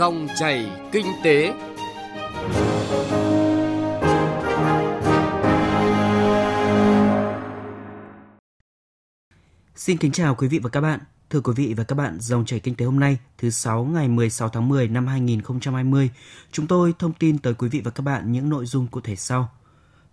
Dòng 0.00 0.28
chảy 0.38 0.70
kinh 0.92 1.06
tế. 1.24 1.54
Xin 9.74 9.96
kính 9.96 10.12
chào 10.12 10.34
quý 10.34 10.48
vị 10.48 10.58
và 10.58 10.70
các 10.70 10.80
bạn. 10.80 11.00
Thưa 11.30 11.40
quý 11.40 11.52
vị 11.56 11.74
và 11.76 11.84
các 11.84 11.94
bạn, 11.94 12.20
dòng 12.20 12.44
chảy 12.44 12.60
kinh 12.60 12.74
tế 12.74 12.84
hôm 12.84 13.00
nay, 13.00 13.18
thứ 13.38 13.50
sáu 13.50 13.84
ngày 13.84 14.08
16 14.08 14.48
tháng 14.48 14.68
10 14.68 14.88
năm 14.88 15.06
2020, 15.06 16.10
chúng 16.52 16.66
tôi 16.66 16.94
thông 16.98 17.12
tin 17.12 17.38
tới 17.38 17.54
quý 17.54 17.68
vị 17.68 17.80
và 17.84 17.90
các 17.90 18.02
bạn 18.02 18.32
những 18.32 18.48
nội 18.48 18.66
dung 18.66 18.86
cụ 18.86 19.00
thể 19.00 19.16
sau. 19.16 19.48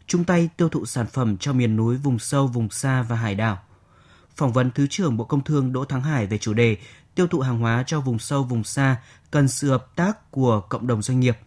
Chung 0.07 0.23
tay 0.23 0.49
tiêu 0.57 0.69
thụ 0.69 0.85
sản 0.85 1.05
phẩm 1.07 1.37
cho 1.37 1.53
miền 1.53 1.75
núi, 1.75 1.97
vùng 1.97 2.19
sâu, 2.19 2.47
vùng 2.47 2.69
xa 2.69 3.03
và 3.09 3.15
hải 3.15 3.35
đảo. 3.35 3.59
Phỏng 4.35 4.53
vấn 4.53 4.71
Thứ 4.71 4.87
trưởng 4.87 5.17
Bộ 5.17 5.23
Công 5.23 5.43
Thương 5.43 5.73
Đỗ 5.73 5.85
Thắng 5.85 6.01
Hải 6.01 6.27
về 6.27 6.37
chủ 6.37 6.53
đề 6.53 6.77
tiêu 7.17 7.27
thụ 7.27 7.39
hàng 7.39 7.59
hóa 7.59 7.83
cho 7.87 8.01
vùng 8.01 8.19
sâu, 8.19 8.43
vùng 8.43 8.63
xa 8.63 9.01
cần 9.31 9.47
sự 9.47 9.69
hợp 9.69 9.95
tác 9.95 10.31
của 10.31 10.61
cộng 10.61 10.87
đồng 10.87 11.01
doanh 11.01 11.19
nghiệp. 11.19 11.37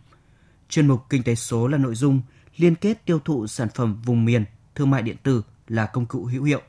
Chuyên 0.69 0.87
mục 0.87 1.07
Kinh 1.11 1.23
tế 1.23 1.35
số 1.35 1.69
là 1.69 1.79
nội 1.79 1.95
dung 1.95 2.21
liên 2.57 2.75
kết 2.75 3.05
tiêu 3.05 3.19
thụ 3.25 3.47
sản 3.47 3.69
phẩm 3.75 4.03
vùng 4.05 4.25
miền, 4.25 4.45
thương 4.75 4.91
mại 4.91 5.03
điện 5.03 5.17
tử 5.23 5.43
là 5.69 5.87
công 5.87 6.07
cụ 6.07 6.25
hữu 6.25 6.43
hiệu. 6.43 6.63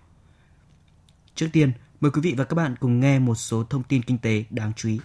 Trước 1.35 1.47
tiên, 1.53 1.71
mời 2.01 2.11
quý 2.11 2.21
vị 2.21 2.33
và 2.37 2.43
các 2.43 2.55
bạn 2.55 2.75
cùng 2.79 2.99
nghe 2.99 3.19
một 3.19 3.35
số 3.35 3.63
thông 3.63 3.83
tin 3.83 4.01
kinh 4.01 4.17
tế 4.17 4.43
đáng 4.49 4.71
chú 4.75 4.89
ý. 4.89 4.99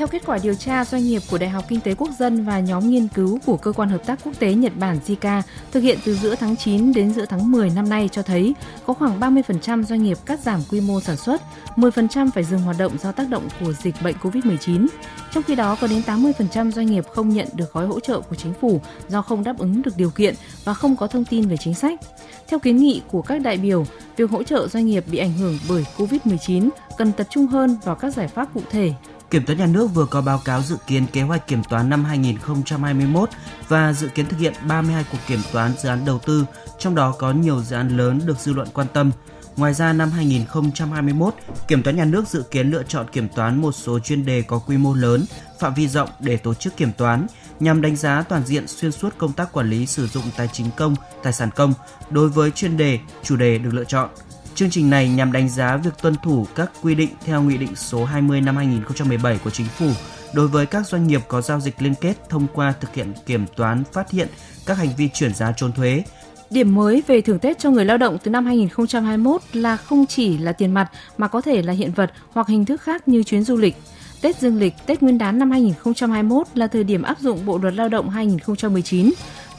Theo 0.00 0.06
kết 0.06 0.22
quả 0.26 0.38
điều 0.42 0.54
tra 0.54 0.84
doanh 0.84 1.04
nghiệp 1.04 1.22
của 1.30 1.38
Đại 1.38 1.50
học 1.50 1.64
Kinh 1.68 1.80
tế 1.80 1.94
Quốc 1.94 2.10
dân 2.18 2.44
và 2.44 2.60
nhóm 2.60 2.90
nghiên 2.90 3.08
cứu 3.08 3.38
của 3.46 3.56
Cơ 3.56 3.72
quan 3.72 3.88
Hợp 3.88 4.06
tác 4.06 4.18
Quốc 4.24 4.32
tế 4.38 4.54
Nhật 4.54 4.72
Bản 4.76 4.98
JICA 5.06 5.42
thực 5.72 5.80
hiện 5.80 5.98
từ 6.04 6.14
giữa 6.14 6.34
tháng 6.34 6.56
9 6.56 6.92
đến 6.92 7.12
giữa 7.12 7.24
tháng 7.24 7.50
10 7.50 7.70
năm 7.70 7.88
nay 7.88 8.08
cho 8.12 8.22
thấy 8.22 8.54
có 8.86 8.94
khoảng 8.94 9.20
30% 9.20 9.82
doanh 9.82 10.02
nghiệp 10.02 10.18
cắt 10.26 10.40
giảm 10.40 10.60
quy 10.70 10.80
mô 10.80 11.00
sản 11.00 11.16
xuất, 11.16 11.42
10% 11.76 12.30
phải 12.30 12.44
dừng 12.44 12.60
hoạt 12.60 12.76
động 12.78 12.98
do 12.98 13.12
tác 13.12 13.28
động 13.28 13.48
của 13.60 13.72
dịch 13.72 13.94
bệnh 14.02 14.14
COVID-19. 14.22 14.86
Trong 15.32 15.42
khi 15.42 15.54
đó, 15.54 15.76
có 15.80 15.86
đến 15.86 16.02
80% 16.06 16.70
doanh 16.70 16.86
nghiệp 16.86 17.04
không 17.08 17.28
nhận 17.28 17.48
được 17.54 17.72
gói 17.72 17.86
hỗ 17.86 18.00
trợ 18.00 18.20
của 18.20 18.36
chính 18.36 18.52
phủ 18.60 18.80
do 19.08 19.22
không 19.22 19.44
đáp 19.44 19.58
ứng 19.58 19.82
được 19.82 19.96
điều 19.96 20.10
kiện 20.10 20.34
và 20.64 20.74
không 20.74 20.96
có 20.96 21.06
thông 21.06 21.24
tin 21.24 21.48
về 21.48 21.56
chính 21.56 21.74
sách. 21.74 22.00
Theo 22.48 22.58
kiến 22.58 22.76
nghị 22.76 23.02
của 23.10 23.22
các 23.22 23.40
đại 23.40 23.56
biểu, 23.56 23.86
việc 24.16 24.30
hỗ 24.30 24.42
trợ 24.42 24.68
doanh 24.68 24.86
nghiệp 24.86 25.04
bị 25.10 25.18
ảnh 25.18 25.32
hưởng 25.32 25.58
bởi 25.68 25.84
COVID-19 25.96 26.68
cần 26.98 27.12
tập 27.12 27.26
trung 27.30 27.46
hơn 27.46 27.76
vào 27.84 27.94
các 27.94 28.14
giải 28.14 28.28
pháp 28.28 28.54
cụ 28.54 28.60
thể 28.70 28.92
Kiểm 29.30 29.44
toán 29.44 29.58
nhà 29.58 29.66
nước 29.66 29.86
vừa 29.94 30.06
có 30.06 30.20
báo 30.20 30.40
cáo 30.44 30.62
dự 30.62 30.76
kiến 30.86 31.06
kế 31.12 31.22
hoạch 31.22 31.46
kiểm 31.46 31.64
toán 31.64 31.90
năm 31.90 32.04
2021 32.04 33.30
và 33.68 33.92
dự 33.92 34.08
kiến 34.08 34.26
thực 34.26 34.38
hiện 34.38 34.54
32 34.68 35.04
cuộc 35.12 35.18
kiểm 35.26 35.40
toán 35.52 35.72
dự 35.78 35.88
án 35.88 36.04
đầu 36.04 36.18
tư, 36.18 36.44
trong 36.78 36.94
đó 36.94 37.14
có 37.18 37.32
nhiều 37.32 37.62
dự 37.62 37.76
án 37.76 37.96
lớn 37.96 38.20
được 38.24 38.38
dư 38.38 38.52
luận 38.52 38.68
quan 38.72 38.86
tâm. 38.92 39.10
Ngoài 39.56 39.74
ra 39.74 39.92
năm 39.92 40.10
2021, 40.10 41.34
Kiểm 41.68 41.82
toán 41.82 41.96
nhà 41.96 42.04
nước 42.04 42.28
dự 42.28 42.42
kiến 42.50 42.70
lựa 42.70 42.82
chọn 42.82 43.06
kiểm 43.12 43.28
toán 43.28 43.60
một 43.60 43.72
số 43.72 43.98
chuyên 43.98 44.26
đề 44.26 44.42
có 44.42 44.58
quy 44.58 44.76
mô 44.76 44.94
lớn, 44.94 45.24
phạm 45.58 45.74
vi 45.74 45.88
rộng 45.88 46.08
để 46.20 46.36
tổ 46.36 46.54
chức 46.54 46.76
kiểm 46.76 46.92
toán 46.92 47.26
nhằm 47.60 47.82
đánh 47.82 47.96
giá 47.96 48.22
toàn 48.28 48.42
diện 48.46 48.68
xuyên 48.68 48.92
suốt 48.92 49.14
công 49.18 49.32
tác 49.32 49.52
quản 49.52 49.70
lý 49.70 49.86
sử 49.86 50.06
dụng 50.06 50.24
tài 50.36 50.48
chính 50.52 50.66
công, 50.76 50.94
tài 51.22 51.32
sản 51.32 51.50
công 51.56 51.74
đối 52.10 52.28
với 52.28 52.50
chuyên 52.50 52.76
đề, 52.76 52.98
chủ 53.22 53.36
đề 53.36 53.58
được 53.58 53.70
lựa 53.74 53.84
chọn– 53.84 54.08
Chương 54.54 54.70
trình 54.70 54.90
này 54.90 55.08
nhằm 55.08 55.32
đánh 55.32 55.48
giá 55.48 55.76
việc 55.76 55.90
tuân 56.02 56.14
thủ 56.22 56.46
các 56.54 56.70
quy 56.82 56.94
định 56.94 57.10
theo 57.24 57.42
Nghị 57.42 57.56
định 57.56 57.76
số 57.76 58.04
20 58.04 58.40
năm 58.40 58.56
2017 58.56 59.38
của 59.44 59.50
Chính 59.50 59.66
phủ 59.66 59.90
đối 60.34 60.48
với 60.48 60.66
các 60.66 60.86
doanh 60.86 61.06
nghiệp 61.06 61.20
có 61.28 61.40
giao 61.40 61.60
dịch 61.60 61.82
liên 61.82 61.94
kết 62.00 62.14
thông 62.28 62.46
qua 62.54 62.74
thực 62.80 62.94
hiện 62.94 63.12
kiểm 63.26 63.46
toán 63.56 63.82
phát 63.92 64.10
hiện 64.10 64.28
các 64.66 64.78
hành 64.78 64.88
vi 64.96 65.08
chuyển 65.08 65.34
giá 65.34 65.52
trốn 65.56 65.72
thuế. 65.72 66.02
Điểm 66.50 66.74
mới 66.74 67.02
về 67.06 67.20
thưởng 67.20 67.38
Tết 67.38 67.58
cho 67.58 67.70
người 67.70 67.84
lao 67.84 67.98
động 67.98 68.18
từ 68.22 68.30
năm 68.30 68.46
2021 68.46 69.42
là 69.52 69.76
không 69.76 70.06
chỉ 70.06 70.38
là 70.38 70.52
tiền 70.52 70.74
mặt 70.74 70.90
mà 71.18 71.28
có 71.28 71.40
thể 71.40 71.62
là 71.62 71.72
hiện 71.72 71.92
vật 71.92 72.12
hoặc 72.32 72.48
hình 72.48 72.64
thức 72.64 72.80
khác 72.80 73.08
như 73.08 73.22
chuyến 73.22 73.44
du 73.44 73.56
lịch. 73.56 73.76
Tết 74.20 74.38
Dương 74.38 74.58
lịch, 74.58 74.74
Tết 74.86 75.02
Nguyên 75.02 75.18
đán 75.18 75.38
năm 75.38 75.50
2021 75.50 76.46
là 76.54 76.66
thời 76.66 76.84
điểm 76.84 77.02
áp 77.02 77.20
dụng 77.20 77.46
Bộ 77.46 77.58
luật 77.58 77.74
Lao 77.74 77.88
động 77.88 78.10
2019. 78.10 79.10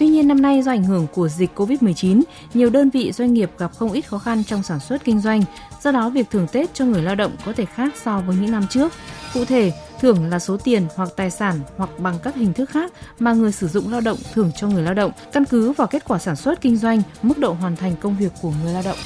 Tuy 0.02 0.08
nhiên 0.08 0.28
năm 0.28 0.42
nay 0.42 0.62
do 0.62 0.72
ảnh 0.72 0.84
hưởng 0.84 1.08
của 1.08 1.28
dịch 1.28 1.50
COVID-19, 1.56 2.22
nhiều 2.54 2.70
đơn 2.70 2.90
vị 2.90 3.12
doanh 3.12 3.34
nghiệp 3.34 3.52
gặp 3.58 3.72
không 3.78 3.92
ít 3.92 4.02
khó 4.02 4.18
khăn 4.18 4.44
trong 4.44 4.64
sản 4.64 4.80
xuất 4.80 5.04
kinh 5.04 5.20
doanh. 5.20 5.44
Do 5.82 5.92
đó 5.92 6.10
việc 6.10 6.30
thưởng 6.30 6.48
Tết 6.52 6.74
cho 6.74 6.86
người 6.86 7.02
lao 7.02 7.16
động 7.16 7.36
có 7.46 7.54
thể 7.54 7.66
khác 7.66 7.94
so 8.04 8.20
với 8.20 8.36
những 8.36 8.52
năm 8.52 8.68
trước. 8.70 8.94
Cụ 9.34 9.46
thể, 9.46 9.72
thưởng 10.00 10.30
là 10.30 10.40
số 10.40 10.58
tiền 10.58 10.88
hoặc 10.96 11.10
tài 11.16 11.32
sản 11.32 11.60
hoặc 11.78 11.90
bằng 12.00 12.16
các 12.24 12.36
hình 12.36 12.54
thức 12.54 12.70
khác 12.70 12.94
mà 13.20 13.34
người 13.34 13.52
sử 13.52 13.68
dụng 13.68 13.92
lao 13.92 14.02
động 14.02 14.18
thưởng 14.34 14.52
cho 14.56 14.68
người 14.68 14.84
lao 14.84 14.94
động, 14.94 15.12
căn 15.34 15.46
cứ 15.46 15.72
vào 15.72 15.88
kết 15.88 16.06
quả 16.08 16.20
sản 16.20 16.36
xuất 16.36 16.62
kinh 16.62 16.78
doanh, 16.78 17.02
mức 17.22 17.38
độ 17.38 17.54
hoàn 17.54 17.76
thành 17.76 17.96
công 18.02 18.18
việc 18.18 18.32
của 18.42 18.52
người 18.64 18.74
lao 18.74 18.84
động. 18.86 18.98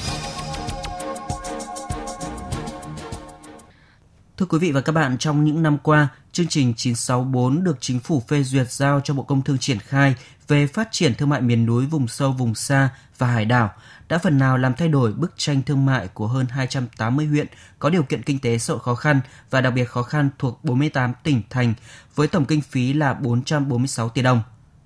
Thưa 4.36 4.46
quý 4.46 4.58
vị 4.58 4.72
và 4.72 4.80
các 4.80 4.92
bạn, 4.92 5.18
trong 5.18 5.44
những 5.44 5.62
năm 5.62 5.78
qua, 5.82 6.08
chương 6.36 6.48
trình 6.48 6.74
964 6.74 7.64
được 7.64 7.76
chính 7.80 8.00
phủ 8.00 8.22
phê 8.28 8.42
duyệt 8.42 8.72
giao 8.72 9.00
cho 9.04 9.14
Bộ 9.14 9.22
Công 9.22 9.42
Thương 9.42 9.58
triển 9.58 9.78
khai 9.78 10.14
về 10.48 10.66
phát 10.66 10.88
triển 10.90 11.14
thương 11.14 11.28
mại 11.28 11.40
miền 11.40 11.66
núi, 11.66 11.86
vùng 11.86 12.08
sâu, 12.08 12.32
vùng 12.32 12.54
xa 12.54 12.88
và 13.18 13.26
hải 13.26 13.44
đảo 13.44 13.70
đã 14.08 14.18
phần 14.18 14.38
nào 14.38 14.58
làm 14.58 14.74
thay 14.74 14.88
đổi 14.88 15.12
bức 15.12 15.32
tranh 15.36 15.62
thương 15.62 15.86
mại 15.86 16.08
của 16.08 16.26
hơn 16.26 16.46
280 16.46 17.26
huyện 17.26 17.46
có 17.78 17.90
điều 17.90 18.02
kiện 18.02 18.22
kinh 18.22 18.38
tế 18.38 18.58
xã 18.58 18.72
hội 18.74 18.82
khó 18.82 18.94
khăn 18.94 19.20
và 19.50 19.60
đặc 19.60 19.72
biệt 19.74 19.84
khó 19.84 20.02
khăn 20.02 20.30
thuộc 20.38 20.64
48 20.64 21.12
tỉnh 21.22 21.42
thành 21.50 21.74
với 22.14 22.28
tổng 22.28 22.44
kinh 22.44 22.60
phí 22.60 22.92
là 22.92 23.14
446 23.14 24.08
tỷ 24.08 24.22
đồng. 24.22 24.42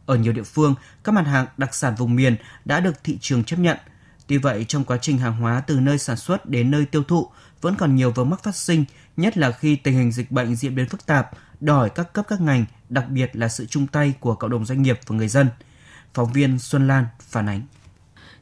Ở 0.06 0.16
nhiều 0.16 0.32
địa 0.32 0.42
phương, 0.42 0.74
các 1.04 1.12
mặt 1.12 1.26
hàng 1.26 1.46
đặc 1.56 1.74
sản 1.74 1.94
vùng 1.98 2.16
miền 2.16 2.36
đã 2.64 2.80
được 2.80 3.04
thị 3.04 3.18
trường 3.20 3.44
chấp 3.44 3.58
nhận. 3.58 3.78
Tuy 4.26 4.38
vậy, 4.38 4.64
trong 4.68 4.84
quá 4.84 4.98
trình 5.02 5.18
hàng 5.18 5.36
hóa 5.36 5.62
từ 5.66 5.80
nơi 5.80 5.98
sản 5.98 6.16
xuất 6.16 6.46
đến 6.46 6.70
nơi 6.70 6.84
tiêu 6.86 7.02
thụ 7.02 7.28
vẫn 7.60 7.74
còn 7.74 7.96
nhiều 7.96 8.12
vướng 8.12 8.30
mắc 8.30 8.42
phát 8.42 8.56
sinh, 8.56 8.84
nhất 9.20 9.38
là 9.38 9.52
khi 9.52 9.76
tình 9.76 9.94
hình 9.94 10.12
dịch 10.12 10.30
bệnh 10.30 10.54
diễn 10.54 10.74
biến 10.74 10.88
phức 10.88 11.06
tạp, 11.06 11.30
đòi 11.60 11.90
các 11.90 12.12
cấp 12.12 12.24
các 12.28 12.40
ngành, 12.40 12.64
đặc 12.88 13.04
biệt 13.08 13.30
là 13.36 13.48
sự 13.48 13.66
chung 13.66 13.86
tay 13.86 14.14
của 14.20 14.34
cộng 14.34 14.50
đồng 14.50 14.64
doanh 14.64 14.82
nghiệp 14.82 15.00
và 15.06 15.16
người 15.16 15.28
dân. 15.28 15.48
Phóng 16.14 16.32
viên 16.32 16.58
Xuân 16.58 16.88
Lan 16.88 17.06
phản 17.20 17.48
ánh. 17.48 17.62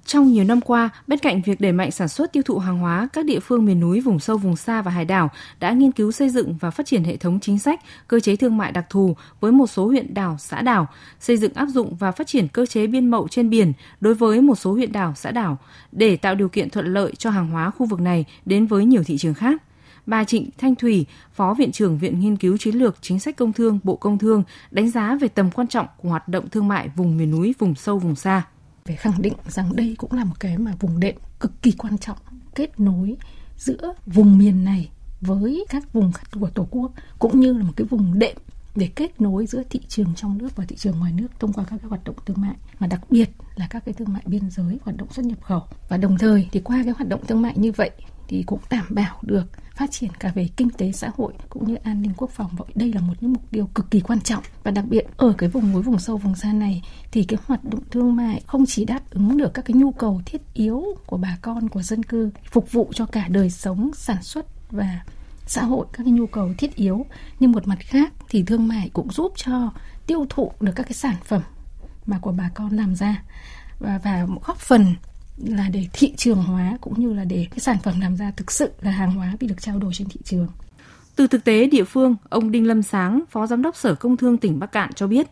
Trong 0.04 0.32
nhiều 0.32 0.44
năm 0.44 0.60
qua, 0.60 0.90
bên 1.06 1.18
cạnh 1.18 1.42
việc 1.42 1.60
đẩy 1.60 1.72
mạnh 1.72 1.90
sản 1.90 2.08
xuất 2.08 2.32
tiêu 2.32 2.42
thụ 2.42 2.58
hàng 2.58 2.78
hóa, 2.78 3.08
các 3.12 3.24
địa 3.24 3.40
phương 3.40 3.64
miền 3.64 3.80
núi, 3.80 4.00
vùng 4.00 4.20
sâu, 4.20 4.38
vùng 4.38 4.56
xa 4.56 4.82
và 4.82 4.90
hải 4.90 5.04
đảo 5.04 5.30
đã 5.60 5.72
nghiên 5.72 5.92
cứu 5.92 6.12
xây 6.12 6.28
dựng 6.30 6.56
và 6.60 6.70
phát 6.70 6.86
triển 6.86 7.04
hệ 7.04 7.16
thống 7.16 7.40
chính 7.40 7.58
sách, 7.58 7.80
cơ 8.08 8.20
chế 8.20 8.36
thương 8.36 8.56
mại 8.56 8.72
đặc 8.72 8.86
thù 8.90 9.16
với 9.40 9.52
một 9.52 9.66
số 9.66 9.86
huyện 9.86 10.14
đảo, 10.14 10.36
xã 10.38 10.62
đảo, 10.62 10.86
xây 11.20 11.36
dựng 11.36 11.54
áp 11.54 11.66
dụng 11.66 11.96
và 11.96 12.12
phát 12.12 12.26
triển 12.26 12.48
cơ 12.48 12.66
chế 12.66 12.86
biên 12.86 13.10
mậu 13.10 13.28
trên 13.28 13.50
biển 13.50 13.72
đối 14.00 14.14
với 14.14 14.40
một 14.40 14.54
số 14.54 14.72
huyện 14.72 14.92
đảo, 14.92 15.12
xã 15.16 15.30
đảo 15.30 15.58
để 15.92 16.16
tạo 16.16 16.34
điều 16.34 16.48
kiện 16.48 16.70
thuận 16.70 16.86
lợi 16.86 17.12
cho 17.18 17.30
hàng 17.30 17.50
hóa 17.50 17.70
khu 17.70 17.86
vực 17.86 18.00
này 18.00 18.24
đến 18.44 18.66
với 18.66 18.84
nhiều 18.84 19.02
thị 19.04 19.18
trường 19.18 19.34
khác 19.34 19.62
bà 20.08 20.24
Trịnh 20.24 20.50
Thanh 20.58 20.74
Thủy, 20.74 21.06
Phó 21.32 21.54
Viện 21.54 21.72
trưởng 21.72 21.98
Viện 21.98 22.20
Nghiên 22.20 22.36
cứu 22.36 22.56
Chiến 22.56 22.74
lược 22.74 22.96
Chính 23.00 23.20
sách 23.20 23.36
Công 23.36 23.52
Thương, 23.52 23.78
Bộ 23.84 23.96
Công 23.96 24.18
Thương 24.18 24.42
đánh 24.70 24.90
giá 24.90 25.18
về 25.20 25.28
tầm 25.28 25.50
quan 25.50 25.68
trọng 25.68 25.86
của 25.96 26.08
hoạt 26.08 26.28
động 26.28 26.48
thương 26.48 26.68
mại 26.68 26.88
vùng 26.96 27.16
miền 27.16 27.30
núi, 27.30 27.54
vùng 27.58 27.74
sâu, 27.74 27.98
vùng 27.98 28.16
xa. 28.16 28.46
Để 28.86 28.96
khẳng 28.96 29.22
định 29.22 29.32
rằng 29.48 29.76
đây 29.76 29.94
cũng 29.98 30.12
là 30.12 30.24
một 30.24 30.34
cái 30.40 30.58
mà 30.58 30.72
vùng 30.80 31.00
đệm 31.00 31.14
cực 31.40 31.62
kỳ 31.62 31.72
quan 31.72 31.98
trọng 31.98 32.16
kết 32.54 32.80
nối 32.80 33.16
giữa 33.56 33.94
vùng 34.06 34.38
miền 34.38 34.64
này 34.64 34.90
với 35.20 35.64
các 35.68 35.92
vùng 35.92 36.12
khác 36.12 36.28
của 36.40 36.50
Tổ 36.50 36.66
quốc 36.70 36.92
cũng 37.18 37.40
như 37.40 37.52
là 37.52 37.64
một 37.64 37.72
cái 37.76 37.86
vùng 37.86 38.18
đệm 38.18 38.36
để 38.76 38.88
kết 38.96 39.20
nối 39.20 39.46
giữa 39.46 39.62
thị 39.70 39.80
trường 39.88 40.14
trong 40.16 40.38
nước 40.38 40.56
và 40.56 40.64
thị 40.64 40.76
trường 40.76 40.98
ngoài 40.98 41.12
nước 41.12 41.28
thông 41.40 41.52
qua 41.52 41.64
các 41.70 41.76
cái 41.82 41.88
hoạt 41.88 42.04
động 42.04 42.16
thương 42.26 42.40
mại 42.40 42.54
mà 42.78 42.86
đặc 42.86 43.00
biệt 43.10 43.30
là 43.56 43.66
các 43.70 43.84
cái 43.84 43.94
thương 43.94 44.12
mại 44.12 44.22
biên 44.26 44.50
giới 44.50 44.78
hoạt 44.84 44.96
động 44.96 45.12
xuất 45.12 45.26
nhập 45.26 45.42
khẩu 45.42 45.62
và 45.88 45.96
đồng 45.96 46.18
thời 46.18 46.48
thì 46.52 46.60
qua 46.60 46.80
cái 46.84 46.92
hoạt 46.92 47.08
động 47.08 47.26
thương 47.26 47.42
mại 47.42 47.54
như 47.56 47.72
vậy 47.72 47.90
thì 48.28 48.42
cũng 48.42 48.60
đảm 48.70 48.86
bảo 48.90 49.18
được 49.22 49.46
phát 49.76 49.90
triển 49.90 50.10
cả 50.20 50.32
về 50.34 50.48
kinh 50.56 50.70
tế 50.70 50.92
xã 50.92 51.10
hội 51.16 51.32
cũng 51.48 51.66
như 51.66 51.74
an 51.74 52.02
ninh 52.02 52.12
quốc 52.16 52.30
phòng. 52.30 52.50
Vậy 52.56 52.68
đây 52.74 52.92
là 52.92 53.00
một 53.00 53.14
những 53.20 53.32
mục 53.32 53.42
tiêu 53.50 53.68
cực 53.74 53.90
kỳ 53.90 54.00
quan 54.00 54.20
trọng 54.20 54.42
và 54.62 54.70
đặc 54.70 54.84
biệt 54.88 55.06
ở 55.16 55.32
cái 55.38 55.48
vùng 55.48 55.72
núi, 55.72 55.82
vùng 55.82 55.98
sâu, 55.98 56.16
vùng 56.16 56.34
xa 56.34 56.52
này 56.52 56.82
thì 57.10 57.24
cái 57.24 57.38
hoạt 57.46 57.64
động 57.64 57.82
thương 57.90 58.16
mại 58.16 58.42
không 58.46 58.66
chỉ 58.66 58.84
đáp 58.84 59.10
ứng 59.10 59.36
được 59.36 59.54
các 59.54 59.64
cái 59.64 59.74
nhu 59.76 59.92
cầu 59.92 60.22
thiết 60.26 60.54
yếu 60.54 60.84
của 61.06 61.16
bà 61.16 61.38
con, 61.42 61.68
của 61.68 61.82
dân 61.82 62.02
cư, 62.02 62.30
phục 62.50 62.72
vụ 62.72 62.90
cho 62.94 63.06
cả 63.06 63.24
đời 63.28 63.50
sống, 63.50 63.90
sản 63.94 64.22
xuất 64.22 64.46
và 64.70 65.00
xã 65.46 65.64
hội 65.64 65.86
các 65.92 66.04
cái 66.04 66.12
nhu 66.12 66.26
cầu 66.26 66.50
thiết 66.58 66.74
yếu, 66.74 67.06
nhưng 67.40 67.52
một 67.52 67.66
mặt 67.66 67.78
khác 67.80 68.12
thì 68.28 68.42
thương 68.42 68.68
mại 68.68 68.90
cũng 68.92 69.12
giúp 69.12 69.32
cho 69.36 69.72
tiêu 70.06 70.26
thụ 70.28 70.52
được 70.60 70.72
các 70.76 70.82
cái 70.82 70.92
sản 70.92 71.16
phẩm 71.24 71.42
mà 72.06 72.18
của 72.18 72.32
bà 72.32 72.50
con 72.54 72.76
làm 72.76 72.94
ra 72.94 73.22
và 73.78 73.98
và 74.04 74.26
góp 74.46 74.58
phần 74.58 74.94
là 75.44 75.68
để 75.72 75.86
thị 75.92 76.12
trường 76.16 76.42
hóa 76.42 76.78
cũng 76.80 77.00
như 77.00 77.12
là 77.12 77.24
để 77.24 77.46
cái 77.50 77.58
sản 77.58 77.76
phẩm 77.82 78.00
làm 78.00 78.16
ra 78.16 78.32
thực 78.36 78.50
sự 78.50 78.70
là 78.80 78.90
hàng 78.90 79.10
hóa 79.10 79.36
bị 79.40 79.46
được 79.46 79.60
trao 79.60 79.78
đổi 79.78 79.92
trên 79.94 80.08
thị 80.08 80.20
trường. 80.24 80.48
Từ 81.16 81.26
thực 81.26 81.44
tế 81.44 81.66
địa 81.66 81.84
phương, 81.84 82.16
ông 82.28 82.50
Đinh 82.50 82.66
Lâm 82.66 82.82
Sáng, 82.82 83.22
Phó 83.30 83.46
Giám 83.46 83.62
đốc 83.62 83.76
Sở 83.76 83.94
Công 83.94 84.16
Thương 84.16 84.36
tỉnh 84.36 84.58
Bắc 84.58 84.72
Cạn 84.72 84.92
cho 84.92 85.06
biết, 85.06 85.26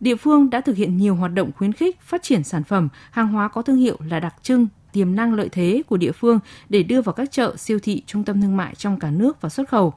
địa 0.00 0.16
phương 0.16 0.50
đã 0.50 0.60
thực 0.60 0.76
hiện 0.76 0.96
nhiều 0.96 1.14
hoạt 1.14 1.32
động 1.34 1.50
khuyến 1.56 1.72
khích 1.72 2.00
phát 2.00 2.22
triển 2.22 2.44
sản 2.44 2.64
phẩm, 2.64 2.88
hàng 3.10 3.28
hóa 3.28 3.48
có 3.48 3.62
thương 3.62 3.76
hiệu 3.76 3.96
là 4.08 4.20
đặc 4.20 4.34
trưng, 4.42 4.66
tiềm 4.92 5.16
năng 5.16 5.34
lợi 5.34 5.48
thế 5.52 5.82
của 5.88 5.96
địa 5.96 6.12
phương 6.12 6.38
để 6.68 6.82
đưa 6.82 7.02
vào 7.02 7.12
các 7.12 7.32
chợ, 7.32 7.56
siêu 7.56 7.78
thị, 7.82 8.02
trung 8.06 8.24
tâm 8.24 8.42
thương 8.42 8.56
mại 8.56 8.74
trong 8.74 8.98
cả 8.98 9.10
nước 9.10 9.40
và 9.40 9.48
xuất 9.48 9.68
khẩu. 9.68 9.94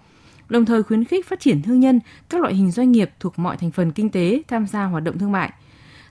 Đồng 0.50 0.66
thời 0.66 0.84
khuyến 0.84 1.04
khích 1.04 1.28
phát 1.28 1.40
triển 1.40 1.62
thương 1.62 1.80
nhân, 1.80 2.00
các 2.30 2.42
loại 2.42 2.56
hình 2.56 2.72
doanh 2.72 2.92
nghiệp 2.92 3.12
thuộc 3.20 3.40
mọi 3.40 3.58
thành 3.58 3.72
phần 3.72 3.92
kinh 3.92 4.10
tế 4.10 4.42
tham 4.48 4.68
gia 4.68 4.84
hoạt 4.84 5.04
động 5.04 5.20
thương 5.20 5.32
mại– 5.32 5.52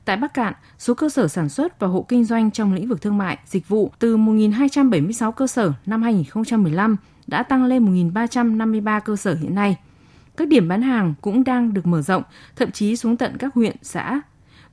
Tại 0.04 0.16
Bắc 0.16 0.34
Cạn, 0.34 0.52
số 0.78 0.94
cơ 0.94 1.08
sở 1.08 1.28
sản 1.28 1.48
xuất 1.48 1.80
và 1.80 1.86
hộ 1.86 2.04
kinh 2.08 2.24
doanh 2.24 2.50
trong 2.50 2.72
lĩnh 2.72 2.88
vực 2.88 3.02
thương 3.02 3.18
mại, 3.18 3.38
dịch 3.46 3.68
vụ 3.68 3.90
từ 3.98 4.16
1.276 4.16 5.32
cơ 5.32 5.46
sở 5.46 5.72
năm 5.86 6.02
2015 6.02 6.96
đã 7.26 7.42
tăng 7.42 7.64
lên 7.64 8.10
1.353 8.12 9.00
cơ 9.00 9.16
sở 9.16 9.34
hiện 9.34 9.54
nay. 9.54 9.76
Các 10.36 10.48
điểm 10.48 10.68
bán 10.68 10.82
hàng 10.82 11.14
cũng 11.20 11.44
đang 11.44 11.74
được 11.74 11.86
mở 11.86 12.02
rộng, 12.02 12.22
thậm 12.56 12.70
chí 12.70 12.96
xuống 12.96 13.16
tận 13.16 13.36
các 13.38 13.54
huyện, 13.54 13.76
xã. 13.82 14.20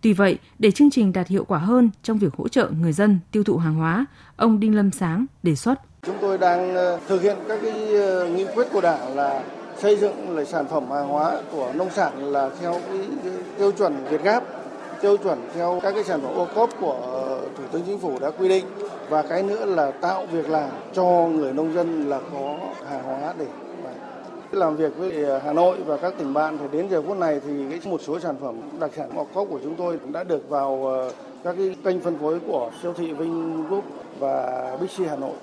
Tuy 0.02 0.14
vậy, 0.14 0.38
để 0.60 0.72
chương 0.72 0.90
trình 0.90 1.14
đạt 1.14 1.28
hiệu 1.28 1.46
quả 1.46 1.60
hơn 1.60 1.90
trong 2.04 2.18
việc 2.18 2.34
hỗ 2.34 2.48
trợ 2.48 2.70
người 2.70 2.94
dân 2.94 3.20
tiêu 3.32 3.44
thụ 3.44 3.58
hàng 3.58 3.76
hóa, 3.76 4.06
ông 4.36 4.60
Đinh 4.60 4.76
Lâm 4.76 4.92
Sáng 4.92 5.26
đề 5.44 5.56
xuất. 5.56 5.80
Chúng 6.06 6.18
tôi 6.22 6.38
đang 6.38 6.76
ờ, 6.76 7.00
thực 7.08 7.22
hiện 7.22 7.38
các 7.48 7.60
cái 7.62 7.94
ờ, 7.94 8.28
nghị 8.28 8.46
quyết 8.56 8.68
của 8.74 8.82
Đảng 8.82 9.16
là 9.16 9.44
xây 9.78 9.98
dựng 9.98 10.36
lại 10.36 10.46
sản 10.46 10.66
phẩm 10.72 10.92
hàng 10.92 11.08
hóa 11.08 11.42
của 11.52 11.72
nông 11.76 11.90
sản 11.96 12.26
là 12.32 12.50
theo 12.62 12.82
cái 12.88 13.00
tiêu 13.58 13.72
chuẩn 13.72 14.06
Việt 14.10 14.24
Gáp, 14.24 14.44
tiêu 15.02 15.18
chuẩn 15.18 15.40
theo 15.56 15.80
các 15.84 15.92
cái 15.92 16.04
sản 16.04 16.22
phẩm 16.22 16.36
ô 16.36 16.48
cốp 16.56 16.70
của 16.80 16.98
ờ, 17.14 17.40
Thủ 17.58 17.64
tướng 17.72 17.82
Chính 17.86 18.00
phủ 18.00 18.20
đã 18.20 18.32
quy 18.32 18.50
định 18.50 18.66
và 19.10 19.22
cái 19.22 19.44
nữa 19.44 19.66
là 19.66 19.92
tạo 19.92 20.26
việc 20.32 20.50
làm 20.50 20.70
cho 20.94 21.04
người 21.04 21.54
nông 21.54 21.74
dân 21.74 22.10
là 22.10 22.20
có 22.34 22.58
hàng 22.90 23.04
hóa 23.04 23.34
để 23.40 23.46
làm 24.52 24.76
việc 24.76 24.98
với 24.98 25.24
ờ, 25.24 25.42
Hà 25.46 25.54
Nội 25.54 25.78
và 25.86 25.98
các 25.98 26.14
tỉnh 26.18 26.34
bạn 26.34 26.58
thì 26.58 26.78
đến 26.78 26.90
giờ 26.90 27.02
phút 27.02 27.18
này 27.18 27.42
thì 27.46 27.52
cái 27.70 27.80
một 27.92 28.02
số 28.02 28.20
sản 28.20 28.36
phẩm 28.42 28.56
đặc 28.80 28.92
sản 28.96 29.10
ô 29.18 29.28
cốp 29.34 29.48
của 29.50 29.60
chúng 29.64 29.76
tôi 29.76 29.98
cũng 29.98 30.12
đã 30.12 30.24
được 30.24 30.50
vào 30.50 30.86
ờ, 30.86 31.12
các 31.44 31.56
cái 31.58 31.76
kênh 31.84 32.00
phân 32.00 32.18
phối 32.18 32.40
của 32.48 32.72
siêu 32.82 32.94
thị 32.94 33.14
Vinh 33.14 33.68
Group 33.68 33.84
và 34.20 34.78
Bixi 34.82 35.06
Hà 35.06 35.16
Nội. 35.16 35.36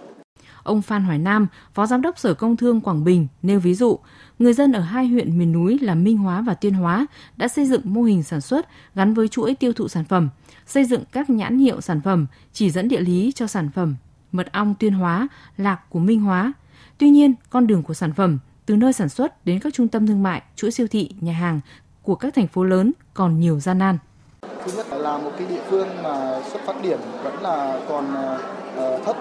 Ông 0.68 0.82
Phan 0.82 1.04
Hoài 1.04 1.18
Nam, 1.18 1.46
Phó 1.74 1.86
Giám 1.86 2.02
đốc 2.02 2.18
Sở 2.18 2.34
Công 2.34 2.56
Thương 2.56 2.80
Quảng 2.80 3.04
Bình 3.04 3.26
nêu 3.42 3.60
ví 3.60 3.74
dụ, 3.74 3.98
người 4.38 4.52
dân 4.52 4.72
ở 4.72 4.80
hai 4.80 5.06
huyện 5.08 5.38
miền 5.38 5.52
núi 5.52 5.78
là 5.78 5.94
Minh 5.94 6.18
Hóa 6.18 6.40
và 6.40 6.54
Tuyên 6.54 6.74
Hóa 6.74 7.06
đã 7.36 7.48
xây 7.48 7.66
dựng 7.66 7.80
mô 7.84 8.02
hình 8.02 8.22
sản 8.22 8.40
xuất 8.40 8.68
gắn 8.94 9.14
với 9.14 9.28
chuỗi 9.28 9.54
tiêu 9.54 9.72
thụ 9.72 9.88
sản 9.88 10.04
phẩm, 10.04 10.28
xây 10.66 10.84
dựng 10.84 11.02
các 11.12 11.30
nhãn 11.30 11.58
hiệu 11.58 11.80
sản 11.80 12.00
phẩm, 12.00 12.26
chỉ 12.52 12.70
dẫn 12.70 12.88
địa 12.88 13.00
lý 13.00 13.32
cho 13.34 13.46
sản 13.46 13.70
phẩm 13.74 13.96
mật 14.32 14.52
ong 14.52 14.74
Tuyên 14.78 14.92
Hóa, 14.92 15.28
lạc 15.56 15.80
của 15.88 15.98
Minh 15.98 16.20
Hóa. 16.20 16.52
Tuy 16.98 17.10
nhiên, 17.10 17.34
con 17.50 17.66
đường 17.66 17.82
của 17.82 17.94
sản 17.94 18.12
phẩm 18.12 18.38
từ 18.66 18.76
nơi 18.76 18.92
sản 18.92 19.08
xuất 19.08 19.46
đến 19.46 19.60
các 19.60 19.74
trung 19.74 19.88
tâm 19.88 20.06
thương 20.06 20.22
mại, 20.22 20.42
chuỗi 20.56 20.70
siêu 20.70 20.86
thị, 20.90 21.10
nhà 21.20 21.32
hàng 21.32 21.60
của 22.02 22.14
các 22.14 22.34
thành 22.34 22.46
phố 22.46 22.64
lớn 22.64 22.92
còn 23.14 23.40
nhiều 23.40 23.60
gian 23.60 23.78
nan. 23.78 23.98
Thứ 24.42 24.72
nhất 24.76 24.86
là 24.90 25.18
một 25.18 25.30
cái 25.38 25.46
địa 25.48 25.62
phương 25.70 25.88
mà 26.02 26.40
xuất 26.52 26.60
phát 26.66 26.82
điểm 26.82 26.98
vẫn 27.22 27.42
là 27.42 27.80
còn 27.88 28.14
ờ, 28.14 28.42
ờ, 28.76 28.98
thấp 29.04 29.16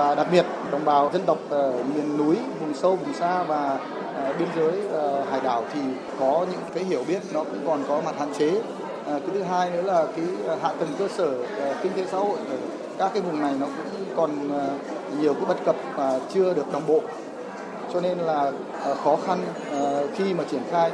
và 0.00 0.14
đặc 0.14 0.26
biệt 0.32 0.44
đồng 0.70 0.84
bào 0.84 1.10
dân 1.12 1.22
tộc 1.26 1.38
ở 1.48 1.72
miền 1.94 2.16
núi, 2.16 2.36
vùng 2.60 2.74
sâu, 2.74 2.96
vùng 2.96 3.14
xa 3.14 3.42
và 3.42 3.78
ờ, 4.14 4.34
biên 4.38 4.48
giới 4.56 4.72
ờ, 4.92 5.24
hải 5.30 5.40
đảo 5.40 5.64
thì 5.74 5.80
có 6.20 6.46
những 6.50 6.60
cái 6.74 6.84
hiểu 6.84 7.04
biết 7.08 7.22
nó 7.32 7.44
cũng 7.44 7.66
còn 7.66 7.84
có 7.88 8.00
mặt 8.04 8.14
hạn 8.18 8.28
chế. 8.38 8.50
Ờ, 9.06 9.20
cái 9.20 9.30
thứ 9.32 9.42
hai 9.42 9.70
nữa 9.70 9.82
là 9.82 10.06
cái 10.16 10.24
hạ 10.62 10.72
tầng 10.78 10.88
cơ 10.98 11.08
sở 11.08 11.34
kinh 11.82 11.92
tế 11.92 12.06
xã 12.12 12.18
hội 12.18 12.38
ở 12.50 12.56
các 12.98 13.10
cái 13.14 13.22
vùng 13.22 13.40
này 13.40 13.54
nó 13.60 13.66
cũng 13.66 14.04
còn 14.16 14.30
nhiều 15.20 15.34
cái 15.34 15.44
bất 15.48 15.64
cập 15.64 15.76
và 15.96 16.20
chưa 16.34 16.54
được 16.54 16.72
đồng 16.72 16.86
bộ. 16.86 17.00
Cho 17.92 18.00
nên 18.00 18.18
là 18.18 18.52
khó 19.04 19.16
khăn 19.26 19.38
khi 20.14 20.34
mà 20.34 20.44
triển 20.50 20.62
khai 20.70 20.90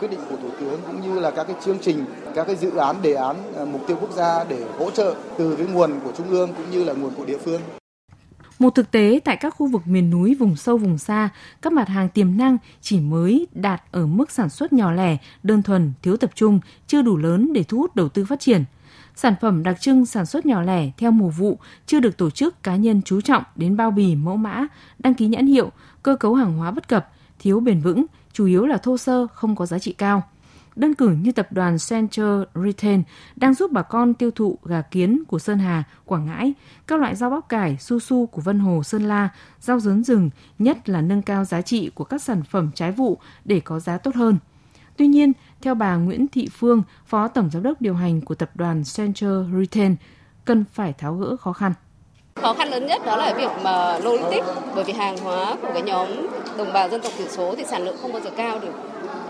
quyết 0.00 0.10
định 0.10 0.20
của 0.30 0.36
thủ 0.42 0.48
tướng 0.60 0.80
cũng 0.86 1.00
như 1.00 1.20
là 1.20 1.30
các 1.30 1.44
cái 1.44 1.56
chương 1.64 1.78
trình, 1.78 2.04
các 2.34 2.46
cái 2.46 2.56
dự 2.56 2.76
án 2.76 2.96
đề 3.02 3.14
án 3.14 3.36
mục 3.72 3.80
tiêu 3.86 3.96
quốc 4.00 4.12
gia 4.12 4.44
để 4.44 4.58
hỗ 4.78 4.90
trợ 4.90 5.14
từ 5.38 5.56
cái 5.56 5.66
nguồn 5.66 6.00
của 6.04 6.10
trung 6.16 6.30
ương 6.30 6.48
cũng 6.56 6.70
như 6.70 6.84
là 6.84 6.92
nguồn 6.92 7.10
của 7.16 7.24
địa 7.24 7.38
phương. 7.38 7.60
Một 8.60 8.74
thực 8.74 8.90
tế 8.90 9.20
tại 9.24 9.36
các 9.36 9.54
khu 9.56 9.66
vực 9.66 9.86
miền 9.86 10.10
núi, 10.10 10.34
vùng 10.34 10.56
sâu, 10.56 10.76
vùng 10.76 10.98
xa, 10.98 11.28
các 11.62 11.72
mặt 11.72 11.88
hàng 11.88 12.08
tiềm 12.08 12.36
năng 12.36 12.56
chỉ 12.80 13.00
mới 13.00 13.46
đạt 13.52 13.82
ở 13.90 14.06
mức 14.06 14.30
sản 14.30 14.50
xuất 14.50 14.72
nhỏ 14.72 14.92
lẻ, 14.92 15.16
đơn 15.42 15.62
thuần, 15.62 15.92
thiếu 16.02 16.16
tập 16.16 16.30
trung, 16.34 16.60
chưa 16.86 17.02
đủ 17.02 17.16
lớn 17.16 17.52
để 17.52 17.62
thu 17.62 17.78
hút 17.78 17.96
đầu 17.96 18.08
tư 18.08 18.24
phát 18.24 18.40
triển. 18.40 18.64
Sản 19.16 19.34
phẩm 19.40 19.62
đặc 19.62 19.80
trưng 19.80 20.06
sản 20.06 20.26
xuất 20.26 20.46
nhỏ 20.46 20.62
lẻ 20.62 20.90
theo 20.96 21.10
mùa 21.10 21.28
vụ 21.28 21.58
chưa 21.86 22.00
được 22.00 22.16
tổ 22.16 22.30
chức 22.30 22.62
cá 22.62 22.76
nhân 22.76 23.02
chú 23.02 23.20
trọng 23.20 23.42
đến 23.56 23.76
bao 23.76 23.90
bì, 23.90 24.14
mẫu 24.14 24.36
mã, 24.36 24.66
đăng 24.98 25.14
ký 25.14 25.26
nhãn 25.26 25.46
hiệu, 25.46 25.72
cơ 26.02 26.16
cấu 26.16 26.34
hàng 26.34 26.58
hóa 26.58 26.70
bất 26.70 26.88
cập, 26.88 27.10
thiếu 27.38 27.60
bền 27.60 27.80
vững, 27.80 28.06
chủ 28.32 28.46
yếu 28.46 28.66
là 28.66 28.76
thô 28.76 28.96
sơ, 28.96 29.26
không 29.26 29.56
có 29.56 29.66
giá 29.66 29.78
trị 29.78 29.92
cao 29.92 30.22
đơn 30.76 30.94
cử 30.94 31.08
như 31.08 31.32
tập 31.32 31.48
đoàn 31.50 31.76
Central 31.88 32.42
Retail 32.54 33.00
đang 33.36 33.54
giúp 33.54 33.70
bà 33.72 33.82
con 33.82 34.14
tiêu 34.14 34.30
thụ 34.30 34.58
gà 34.64 34.82
kiến 34.82 35.22
của 35.28 35.38
Sơn 35.38 35.58
Hà, 35.58 35.84
Quảng 36.04 36.26
Ngãi, 36.26 36.54
các 36.86 37.00
loại 37.00 37.16
rau 37.16 37.30
bắp 37.30 37.48
cải, 37.48 37.76
su 37.80 37.98
su 37.98 38.26
của 38.26 38.42
Vân 38.42 38.58
Hồ, 38.58 38.82
Sơn 38.82 39.02
La, 39.02 39.28
rau 39.60 39.80
dớn 39.80 40.04
rừng, 40.04 40.30
nhất 40.58 40.88
là 40.88 41.00
nâng 41.00 41.22
cao 41.22 41.44
giá 41.44 41.62
trị 41.62 41.90
của 41.94 42.04
các 42.04 42.22
sản 42.22 42.42
phẩm 42.50 42.70
trái 42.74 42.92
vụ 42.92 43.18
để 43.44 43.60
có 43.60 43.80
giá 43.80 43.98
tốt 43.98 44.14
hơn. 44.14 44.38
Tuy 44.96 45.06
nhiên, 45.06 45.32
theo 45.62 45.74
bà 45.74 45.96
Nguyễn 45.96 46.28
Thị 46.28 46.48
Phương, 46.52 46.82
Phó 47.06 47.28
Tổng 47.28 47.50
Giám 47.50 47.62
đốc 47.62 47.80
điều 47.80 47.94
hành 47.94 48.20
của 48.20 48.34
tập 48.34 48.50
đoàn 48.54 48.82
Central 48.96 49.44
Retail, 49.58 49.92
cần 50.44 50.64
phải 50.72 50.92
tháo 50.92 51.14
gỡ 51.14 51.36
khó 51.36 51.52
khăn. 51.52 51.72
Khó 52.34 52.54
khăn 52.54 52.68
lớn 52.68 52.86
nhất 52.86 53.02
đó 53.06 53.16
là 53.16 53.34
việc 53.34 53.50
mà 53.64 53.98
logistics, 53.98 54.46
bởi 54.74 54.84
vì 54.84 54.92
hàng 54.92 55.18
hóa 55.18 55.56
của 55.62 55.68
cái 55.72 55.82
nhóm 55.82 56.08
đồng 56.58 56.72
bào 56.72 56.88
dân 56.88 57.00
tộc 57.02 57.12
thiểu 57.18 57.28
số 57.28 57.54
thì 57.56 57.64
sản 57.70 57.84
lượng 57.84 57.96
không 58.02 58.12
bao 58.12 58.22
giờ 58.22 58.30
cao 58.36 58.58
được 58.58 58.72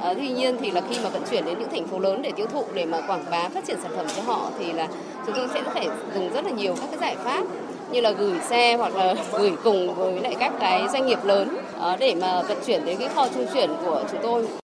À, 0.03 0.15
tuy 0.15 0.29
nhiên 0.29 0.57
thì 0.61 0.71
là 0.71 0.81
khi 0.91 0.97
mà 1.03 1.09
vận 1.09 1.23
chuyển 1.31 1.45
đến 1.45 1.59
những 1.59 1.69
thành 1.71 1.87
phố 1.87 1.99
lớn 1.99 2.23
để 2.23 2.33
tiêu 2.37 2.47
thụ 2.53 2.65
để 2.75 2.87
mà 2.87 3.01
quảng 3.01 3.25
bá 3.31 3.49
phát 3.49 3.65
triển 3.67 3.77
sản 3.83 3.93
phẩm 3.97 4.07
cho 4.17 4.23
họ 4.23 4.51
thì 4.59 4.73
là 4.73 4.89
chúng 5.27 5.35
tôi 5.35 5.49
sẽ 5.55 5.63
phải 5.75 5.89
dùng 6.15 6.33
rất 6.33 6.45
là 6.45 6.51
nhiều 6.51 6.75
các 6.81 6.87
cái 6.91 6.99
giải 7.01 7.17
pháp 7.25 7.45
như 7.93 8.01
là 8.01 8.11
gửi 8.11 8.39
xe 8.49 8.77
hoặc 8.77 8.97
là 8.97 9.15
gửi 9.33 9.53
cùng 9.65 9.95
với 9.95 10.21
lại 10.21 10.37
các 10.41 10.53
cái 10.61 10.89
doanh 10.93 11.07
nghiệp 11.07 11.25
lớn 11.25 11.57
à, 11.81 11.97
để 12.01 12.15
mà 12.21 12.43
vận 12.43 12.59
chuyển 12.67 12.85
đến 12.85 12.99
cái 12.99 13.09
kho 13.09 13.29
trung 13.35 13.47
chuyển 13.55 13.71
của 13.85 14.03
chúng 14.11 14.21
tôi. 14.23 14.60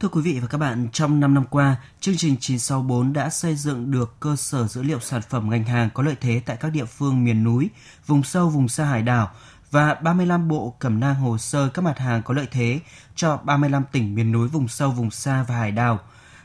Thưa 0.00 0.08
quý 0.08 0.22
vị 0.22 0.40
và 0.40 0.46
các 0.46 0.58
bạn, 0.58 0.88
trong 0.92 1.20
5 1.20 1.34
năm 1.34 1.44
qua, 1.50 1.76
chương 2.00 2.16
trình 2.16 2.36
964 2.40 3.12
đã 3.12 3.30
xây 3.30 3.54
dựng 3.54 3.90
được 3.90 4.20
cơ 4.20 4.36
sở 4.36 4.66
dữ 4.66 4.82
liệu 4.82 5.00
sản 5.00 5.22
phẩm 5.28 5.50
ngành 5.50 5.64
hàng 5.64 5.90
có 5.94 6.02
lợi 6.02 6.14
thế 6.20 6.40
tại 6.46 6.56
các 6.56 6.68
địa 6.68 6.84
phương 6.84 7.24
miền 7.24 7.44
núi, 7.44 7.70
vùng 8.06 8.22
sâu, 8.22 8.48
vùng 8.48 8.68
xa 8.68 8.84
hải 8.84 9.02
đảo 9.02 9.30
và 9.70 9.94
35 9.94 10.48
bộ 10.48 10.74
cẩm 10.78 11.00
nang 11.00 11.14
hồ 11.14 11.38
sơ 11.38 11.68
các 11.68 11.82
mặt 11.82 11.98
hàng 11.98 12.22
có 12.22 12.34
lợi 12.34 12.46
thế 12.50 12.80
cho 13.14 13.36
35 13.36 13.84
tỉnh 13.92 14.14
miền 14.14 14.32
núi, 14.32 14.48
vùng 14.48 14.68
sâu, 14.68 14.90
vùng 14.90 15.10
xa 15.10 15.44
và 15.48 15.54
hải 15.54 15.72
đảo, 15.72 16.00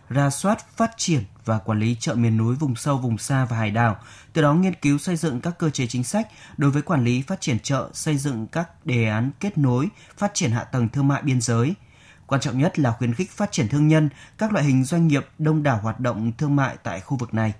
ra 0.09 0.29
soát, 0.29 0.77
phát 0.77 0.91
triển 0.97 1.23
và 1.45 1.57
quản 1.57 1.79
lý 1.79 1.95
chợ 1.99 2.15
miền 2.15 2.37
núi, 2.37 2.55
vùng 2.55 2.75
sâu, 2.75 2.97
vùng 2.97 3.17
xa 3.17 3.45
và 3.45 3.57
hải 3.57 3.71
đảo, 3.71 3.97
từ 4.33 4.41
đó 4.41 4.53
nghiên 4.53 4.75
cứu 4.75 4.97
xây 4.97 5.15
dựng 5.15 5.41
các 5.41 5.57
cơ 5.59 5.69
chế 5.69 5.87
chính 5.87 6.03
sách 6.03 6.27
đối 6.57 6.71
với 6.71 6.81
quản 6.81 7.03
lý 7.03 7.21
phát 7.21 7.41
triển 7.41 7.59
chợ, 7.59 7.89
xây 7.93 8.17
dựng 8.17 8.47
các 8.47 8.85
đề 8.85 9.07
án 9.07 9.31
kết 9.39 9.57
nối, 9.57 9.87
phát 10.17 10.33
triển 10.33 10.51
hạ 10.51 10.63
tầng 10.63 10.89
thương 10.89 11.07
mại 11.07 11.21
biên 11.21 11.41
giới– 11.41 11.73
Quan 12.31 12.41
trọng 12.41 12.57
nhất 12.57 12.79
là 12.79 12.91
khuyến 12.91 13.13
khích 13.13 13.31
phát 13.31 13.51
triển 13.51 13.67
thương 13.67 13.87
nhân, 13.87 14.09
các 14.37 14.53
loại 14.53 14.65
hình 14.65 14.83
doanh 14.83 15.07
nghiệp 15.07 15.27
đông 15.37 15.63
đảo 15.63 15.79
hoạt 15.83 15.99
động 15.99 16.31
thương 16.37 16.55
mại 16.55 16.77
tại 16.83 16.99
khu 16.99 17.17
vực 17.17 17.33
này. 17.33 17.53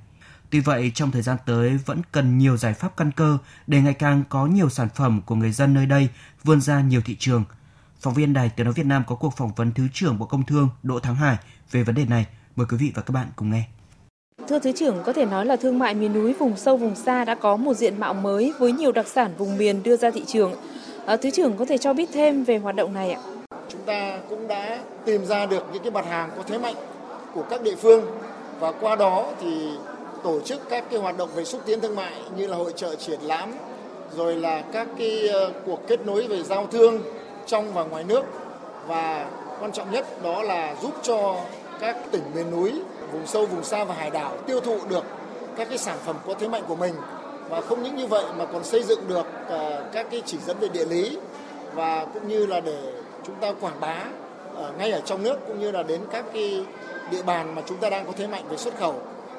Tuy 0.50 0.60
vậy, 0.60 0.92
trong 0.96 1.12
thời 1.12 1.22
gian 1.22 1.38
tới 1.46 1.78
vẫn 1.86 2.02
cần 2.12 2.38
nhiều 2.38 2.58
giải 2.58 2.74
pháp 2.74 2.98
căn 2.98 3.12
cơ 3.12 3.38
để 3.68 3.82
ngày 3.82 3.94
càng 3.94 4.24
có 4.30 4.46
nhiều 4.46 4.70
sản 4.70 4.88
phẩm 4.96 5.22
của 5.26 5.36
người 5.36 5.52
dân 5.52 5.74
nơi 5.74 5.86
đây 5.86 6.10
vươn 6.44 6.62
ra 6.62 6.82
nhiều 6.82 7.02
thị 7.06 7.16
trường. 7.20 7.44
Phóng 8.00 8.14
viên 8.14 8.34
Đài 8.34 8.50
Tiếng 8.50 8.64
Nói 8.64 8.74
Việt 8.74 8.86
Nam 8.86 9.04
có 9.08 9.16
cuộc 9.16 9.38
phỏng 9.38 9.52
vấn 9.56 9.72
Thứ 9.72 9.88
trưởng 9.94 10.20
Bộ 10.20 10.26
Công 10.26 10.46
Thương 10.46 10.70
Đỗ 10.84 11.00
Thắng 11.00 11.16
Hải 11.16 11.38
về 11.72 11.84
vấn 11.84 11.96
đề 11.96 12.06
này. 12.06 12.26
Mời 12.56 12.68
quý 12.70 12.78
vị 12.78 12.92
và 12.96 13.02
các 13.02 13.12
bạn 13.12 13.28
cùng 13.36 13.52
nghe. 13.52 13.64
Thưa 14.48 14.60
Thứ 14.60 14.72
trưởng, 14.76 15.04
có 15.06 15.14
thể 15.14 15.26
nói 15.26 15.46
là 15.46 15.56
thương 15.56 15.80
mại 15.80 15.94
miền 15.94 16.14
núi, 16.14 16.34
vùng 16.34 16.58
sâu, 16.58 16.78
vùng 16.78 16.96
xa 16.96 17.26
đã 17.26 17.36
có 17.36 17.56
một 17.56 17.74
diện 17.74 18.00
mạo 18.00 18.14
mới 18.14 18.54
với 18.60 18.72
nhiều 18.72 18.92
đặc 18.92 19.08
sản 19.08 19.34
vùng 19.38 19.58
miền 19.58 19.84
đưa 19.84 19.98
ra 19.98 20.12
thị 20.12 20.24
trường. 20.28 20.56
À, 21.06 21.18
Thứ 21.18 21.32
trưởng 21.32 21.58
có 21.58 21.66
thể 21.66 21.78
cho 21.78 21.94
biết 21.94 22.10
thêm 22.14 22.44
về 22.44 22.58
hoạt 22.58 22.76
động 22.76 22.94
này 22.94 23.12
ạ? 23.12 23.22
Chúng 23.72 23.82
ta 23.82 24.18
cũng 24.30 24.48
đã 24.48 24.80
tìm 25.06 25.26
ra 25.26 25.46
được 25.46 25.64
những 25.74 25.84
cái 25.84 25.92
mặt 25.92 26.06
hàng 26.06 26.30
có 26.38 26.44
thế 26.48 26.58
mạnh 26.58 26.76
của 27.36 27.44
các 27.50 27.62
địa 27.62 27.76
phương. 27.76 28.06
Và 28.60 28.72
qua 28.72 28.96
đó 28.96 29.26
thì 29.42 29.70
tổ 30.24 30.40
chức 30.40 30.70
các 30.70 30.84
cái 30.90 31.00
hoạt 31.00 31.18
động 31.18 31.30
về 31.36 31.46
xúc 31.46 31.62
tiến 31.66 31.82
thương 31.82 31.96
mại 31.96 32.14
như 32.38 32.48
là 32.48 32.58
hội 32.58 32.74
trợ 32.76 32.96
triển 32.96 33.20
lãm 33.22 33.54
rồi 34.16 34.36
là 34.36 34.62
các 34.74 34.88
cái 34.98 35.28
ờ, 35.28 35.52
cuộc 35.66 35.88
kết 35.88 36.06
nối 36.06 36.28
về 36.28 36.44
giao 36.44 36.68
thương 36.72 37.00
trong 37.46 37.74
và 37.74 37.84
ngoài 37.84 38.04
nước. 38.04 38.26
Và 38.88 39.30
quan 39.60 39.72
trọng 39.72 39.92
nhất 39.92 40.24
đó 40.24 40.44
là 40.44 40.76
giúp 40.82 40.94
cho 41.02 41.36
các 41.80 41.98
tỉnh 42.12 42.24
miền 42.36 42.52
núi, 42.52 42.74
vùng 43.12 43.28
sâu, 43.28 43.46
vùng 43.46 43.64
xa 43.64 43.84
và 43.84 43.94
hải 43.94 44.10
đảo 44.10 44.38
tiêu 44.48 44.60
thụ 44.60 44.78
được 44.90 45.04
các 45.58 45.70
cái 45.70 45.78
sản 45.78 45.98
phẩm 46.06 46.16
có 46.28 46.34
thế 46.34 46.48
mạnh 46.48 46.64
của 46.68 46.76
mình. 46.76 46.94
Và 47.50 47.62
không 47.62 47.84
những 47.84 47.96
như 47.96 48.08
vậy 48.08 48.24
mà 48.38 48.46
còn 48.46 48.64
xây 48.64 48.84
dựng 48.84 49.00
được 49.08 49.26
ờ, 49.48 49.84
các 49.94 50.08
cái 50.12 50.22
chỉ 50.26 50.38
dẫn 50.46 50.58
về 50.60 50.68
địa 50.68 50.86
lý. 50.86 51.18
Và 51.74 52.06
cũng 52.14 52.28
như 52.28 52.46
là 52.46 52.60
để 52.60 53.01
chúng 53.24 53.36
ta 53.36 53.54
quảng 53.62 53.80
bá 53.80 54.06
ở 54.56 54.74
ngay 54.78 54.92
ở 54.92 55.02
trong 55.06 55.24
nước 55.24 55.40
cũng 55.48 55.60
như 55.60 55.72
là 55.72 55.84
đến 55.84 56.02
các 56.12 56.26
cái 56.34 56.66
địa 57.12 57.24
bàn 57.24 57.56
mà 57.56 57.62
chúng 57.66 57.78
ta 57.78 57.90
đang 57.90 58.06
có 58.06 58.12
thế 58.18 58.28
mạnh 58.28 58.44
về 58.50 58.58
xuất 58.58 58.78
khẩu 58.78 58.96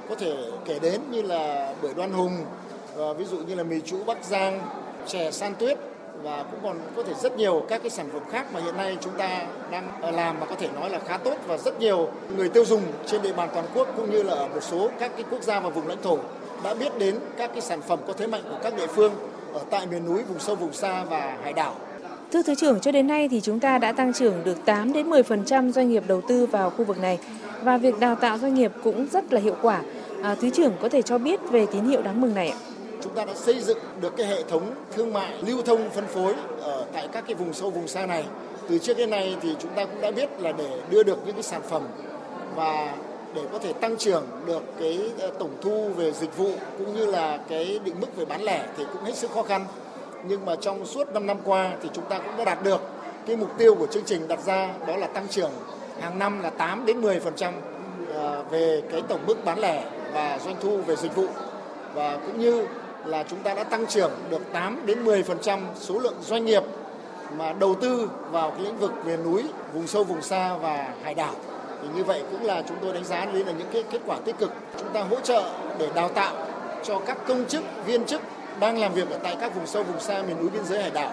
có 0.08 0.14
thể 0.14 0.36
kể 0.64 0.78
đến 0.78 1.00
như 1.10 1.22
là 1.22 1.74
bưởi 1.82 1.94
đoan 1.94 2.12
hùng 2.12 2.36
và 2.94 3.12
ví 3.12 3.24
dụ 3.24 3.36
như 3.36 3.54
là 3.54 3.62
mì 3.62 3.80
trũ 3.80 4.04
bắc 4.04 4.24
giang 4.24 4.60
chè 5.06 5.30
san 5.30 5.54
tuyết 5.54 5.78
và 6.22 6.44
cũng 6.50 6.60
còn 6.62 6.80
có 6.96 7.02
thể 7.02 7.14
rất 7.14 7.36
nhiều 7.36 7.66
các 7.68 7.82
cái 7.82 7.90
sản 7.90 8.08
phẩm 8.12 8.22
khác 8.30 8.46
mà 8.52 8.60
hiện 8.60 8.76
nay 8.76 8.96
chúng 9.00 9.12
ta 9.18 9.46
đang 9.70 9.88
ờ, 10.00 10.10
làm 10.10 10.40
mà 10.40 10.46
có 10.46 10.54
thể 10.54 10.68
nói 10.74 10.90
là 10.90 10.98
khá 10.98 11.16
tốt 11.16 11.34
và 11.46 11.58
rất 11.58 11.80
nhiều 11.80 12.08
người 12.36 12.48
tiêu 12.48 12.64
dùng 12.64 12.82
trên 13.06 13.22
địa 13.22 13.32
bàn 13.32 13.48
toàn 13.54 13.66
quốc 13.74 13.88
cũng 13.96 14.10
như 14.10 14.22
là 14.22 14.34
ở 14.34 14.48
một 14.48 14.60
số 14.60 14.90
các 14.98 15.12
cái 15.16 15.24
quốc 15.30 15.42
gia 15.42 15.60
và 15.60 15.68
vùng 15.68 15.88
lãnh 15.88 16.02
thổ 16.02 16.18
đã 16.64 16.74
biết 16.74 16.98
đến 16.98 17.18
các 17.36 17.50
cái 17.52 17.60
sản 17.60 17.82
phẩm 17.82 17.98
có 18.06 18.12
thế 18.12 18.26
mạnh 18.26 18.42
của 18.50 18.58
các 18.62 18.76
địa 18.76 18.86
phương 18.86 19.12
ở 19.52 19.60
tại 19.70 19.86
miền 19.86 20.06
núi, 20.06 20.22
vùng 20.22 20.38
sâu, 20.38 20.56
vùng 20.56 20.72
xa 20.72 21.04
và 21.04 21.36
hải 21.42 21.52
đảo. 21.52 21.74
Thưa 22.32 22.42
Thứ 22.42 22.54
trưởng, 22.54 22.80
cho 22.80 22.92
đến 22.92 23.06
nay 23.06 23.28
thì 23.28 23.40
chúng 23.40 23.60
ta 23.60 23.78
đã 23.78 23.92
tăng 23.92 24.12
trưởng 24.12 24.44
được 24.44 24.64
8 24.64 24.92
đến 24.92 25.10
10% 25.10 25.72
doanh 25.72 25.90
nghiệp 25.90 26.02
đầu 26.06 26.20
tư 26.28 26.46
vào 26.46 26.70
khu 26.70 26.84
vực 26.84 26.98
này 26.98 27.18
và 27.62 27.76
việc 27.76 28.00
đào 28.00 28.14
tạo 28.14 28.38
doanh 28.38 28.54
nghiệp 28.54 28.72
cũng 28.84 29.06
rất 29.12 29.32
là 29.32 29.40
hiệu 29.40 29.56
quả. 29.62 29.82
À, 30.22 30.34
Thứ 30.40 30.50
trưởng 30.50 30.72
có 30.82 30.88
thể 30.88 31.02
cho 31.02 31.18
biết 31.18 31.40
về 31.50 31.66
tín 31.72 31.84
hiệu 31.84 32.02
đáng 32.02 32.20
mừng 32.20 32.34
này 32.34 32.48
ạ? 32.48 32.58
Chúng 33.02 33.14
ta 33.14 33.24
đã 33.24 33.34
xây 33.34 33.60
dựng 33.60 33.78
được 34.00 34.16
cái 34.16 34.26
hệ 34.26 34.42
thống 34.42 34.62
thương 34.96 35.12
mại 35.12 35.32
lưu 35.46 35.62
thông 35.62 35.90
phân 35.90 36.06
phối 36.06 36.34
ở 36.60 36.84
tại 36.92 37.08
các 37.12 37.24
cái 37.26 37.34
vùng 37.34 37.52
sâu 37.52 37.70
vùng 37.70 37.88
xa 37.88 38.06
này. 38.06 38.24
Từ 38.68 38.78
trước 38.78 38.96
đến 38.96 39.10
nay 39.10 39.36
thì 39.40 39.56
chúng 39.58 39.70
ta 39.74 39.84
cũng 39.84 40.00
đã 40.00 40.10
biết 40.10 40.28
là 40.40 40.52
để 40.52 40.80
đưa 40.90 41.02
được 41.02 41.18
những 41.26 41.34
cái 41.34 41.42
sản 41.42 41.62
phẩm 41.70 41.82
và 42.56 42.94
để 43.34 43.42
có 43.52 43.58
thể 43.58 43.72
tăng 43.72 43.96
trưởng 43.96 44.26
được 44.46 44.62
cái 44.80 45.00
ờ, 45.18 45.30
tổng 45.38 45.56
thu 45.60 45.88
về 45.96 46.12
dịch 46.12 46.36
vụ 46.36 46.50
cũng 46.78 46.96
như 46.96 47.06
là 47.06 47.38
cái 47.48 47.80
định 47.84 47.94
mức 48.00 48.16
về 48.16 48.24
bán 48.24 48.42
lẻ 48.42 48.66
thì 48.76 48.84
cũng 48.92 49.04
hết 49.04 49.14
sức 49.14 49.30
khó 49.30 49.42
khăn. 49.42 49.66
Nhưng 50.28 50.46
mà 50.46 50.56
trong 50.56 50.86
suốt 50.86 51.12
5 51.12 51.26
năm 51.26 51.36
qua 51.44 51.72
thì 51.82 51.88
chúng 51.92 52.04
ta 52.04 52.18
cũng 52.18 52.36
đã 52.36 52.44
đạt 52.44 52.62
được 52.62 52.80
cái 53.26 53.36
mục 53.36 53.50
tiêu 53.58 53.74
của 53.74 53.86
chương 53.86 54.04
trình 54.06 54.28
đặt 54.28 54.40
ra 54.40 54.68
đó 54.86 54.96
là 54.96 55.06
tăng 55.06 55.28
trưởng 55.28 55.50
hàng 56.00 56.18
năm 56.18 56.42
là 56.42 56.50
8 56.50 56.86
đến 56.86 57.00
10% 57.00 57.52
à, 58.14 58.42
về 58.50 58.82
cái 58.92 59.02
tổng 59.08 59.20
mức 59.26 59.44
bán 59.44 59.58
lẻ 59.58 59.84
và 60.12 60.38
doanh 60.44 60.56
thu 60.60 60.76
về 60.76 60.96
dịch 60.96 61.14
vụ 61.14 61.26
và 61.94 62.18
cũng 62.26 62.40
như 62.40 62.66
là 63.04 63.24
chúng 63.28 63.38
ta 63.38 63.54
đã 63.54 63.64
tăng 63.64 63.86
trưởng 63.86 64.10
được 64.30 64.42
8 64.52 64.86
đến 64.86 65.04
10% 65.04 65.60
số 65.74 65.98
lượng 65.98 66.14
doanh 66.22 66.44
nghiệp 66.44 66.62
mà 67.38 67.52
đầu 67.52 67.74
tư 67.74 68.10
vào 68.30 68.50
cái 68.50 68.60
lĩnh 68.60 68.78
vực 68.78 68.92
miền 69.06 69.24
núi, 69.24 69.44
vùng 69.72 69.86
sâu 69.86 70.04
vùng 70.04 70.22
xa 70.22 70.56
và 70.56 70.88
hải 71.02 71.14
đảo. 71.14 71.34
Thì 71.82 71.88
như 71.96 72.04
vậy 72.04 72.22
cũng 72.30 72.44
là 72.44 72.62
chúng 72.68 72.76
tôi 72.82 72.92
đánh 72.92 73.04
giá 73.04 73.24
đây 73.24 73.44
là 73.44 73.52
những 73.52 73.68
cái 73.72 73.84
kết 73.90 74.00
quả 74.06 74.18
tích 74.24 74.38
cực. 74.38 74.52
Chúng 74.78 74.88
ta 74.92 75.02
hỗ 75.02 75.20
trợ 75.20 75.42
để 75.78 75.88
đào 75.94 76.08
tạo 76.08 76.34
cho 76.84 76.98
các 76.98 77.18
công 77.26 77.44
chức, 77.48 77.62
viên 77.86 78.04
chức 78.04 78.20
đang 78.60 78.78
làm 78.78 78.94
việc 78.94 79.10
ở 79.10 79.18
tại 79.22 79.36
các 79.40 79.54
vùng 79.54 79.66
sâu 79.66 79.82
vùng 79.82 80.00
xa 80.00 80.22
miền 80.22 80.36
núi 80.40 80.50
biên 80.50 80.64
giới 80.64 80.82
hải 80.82 80.90
đảo 80.90 81.12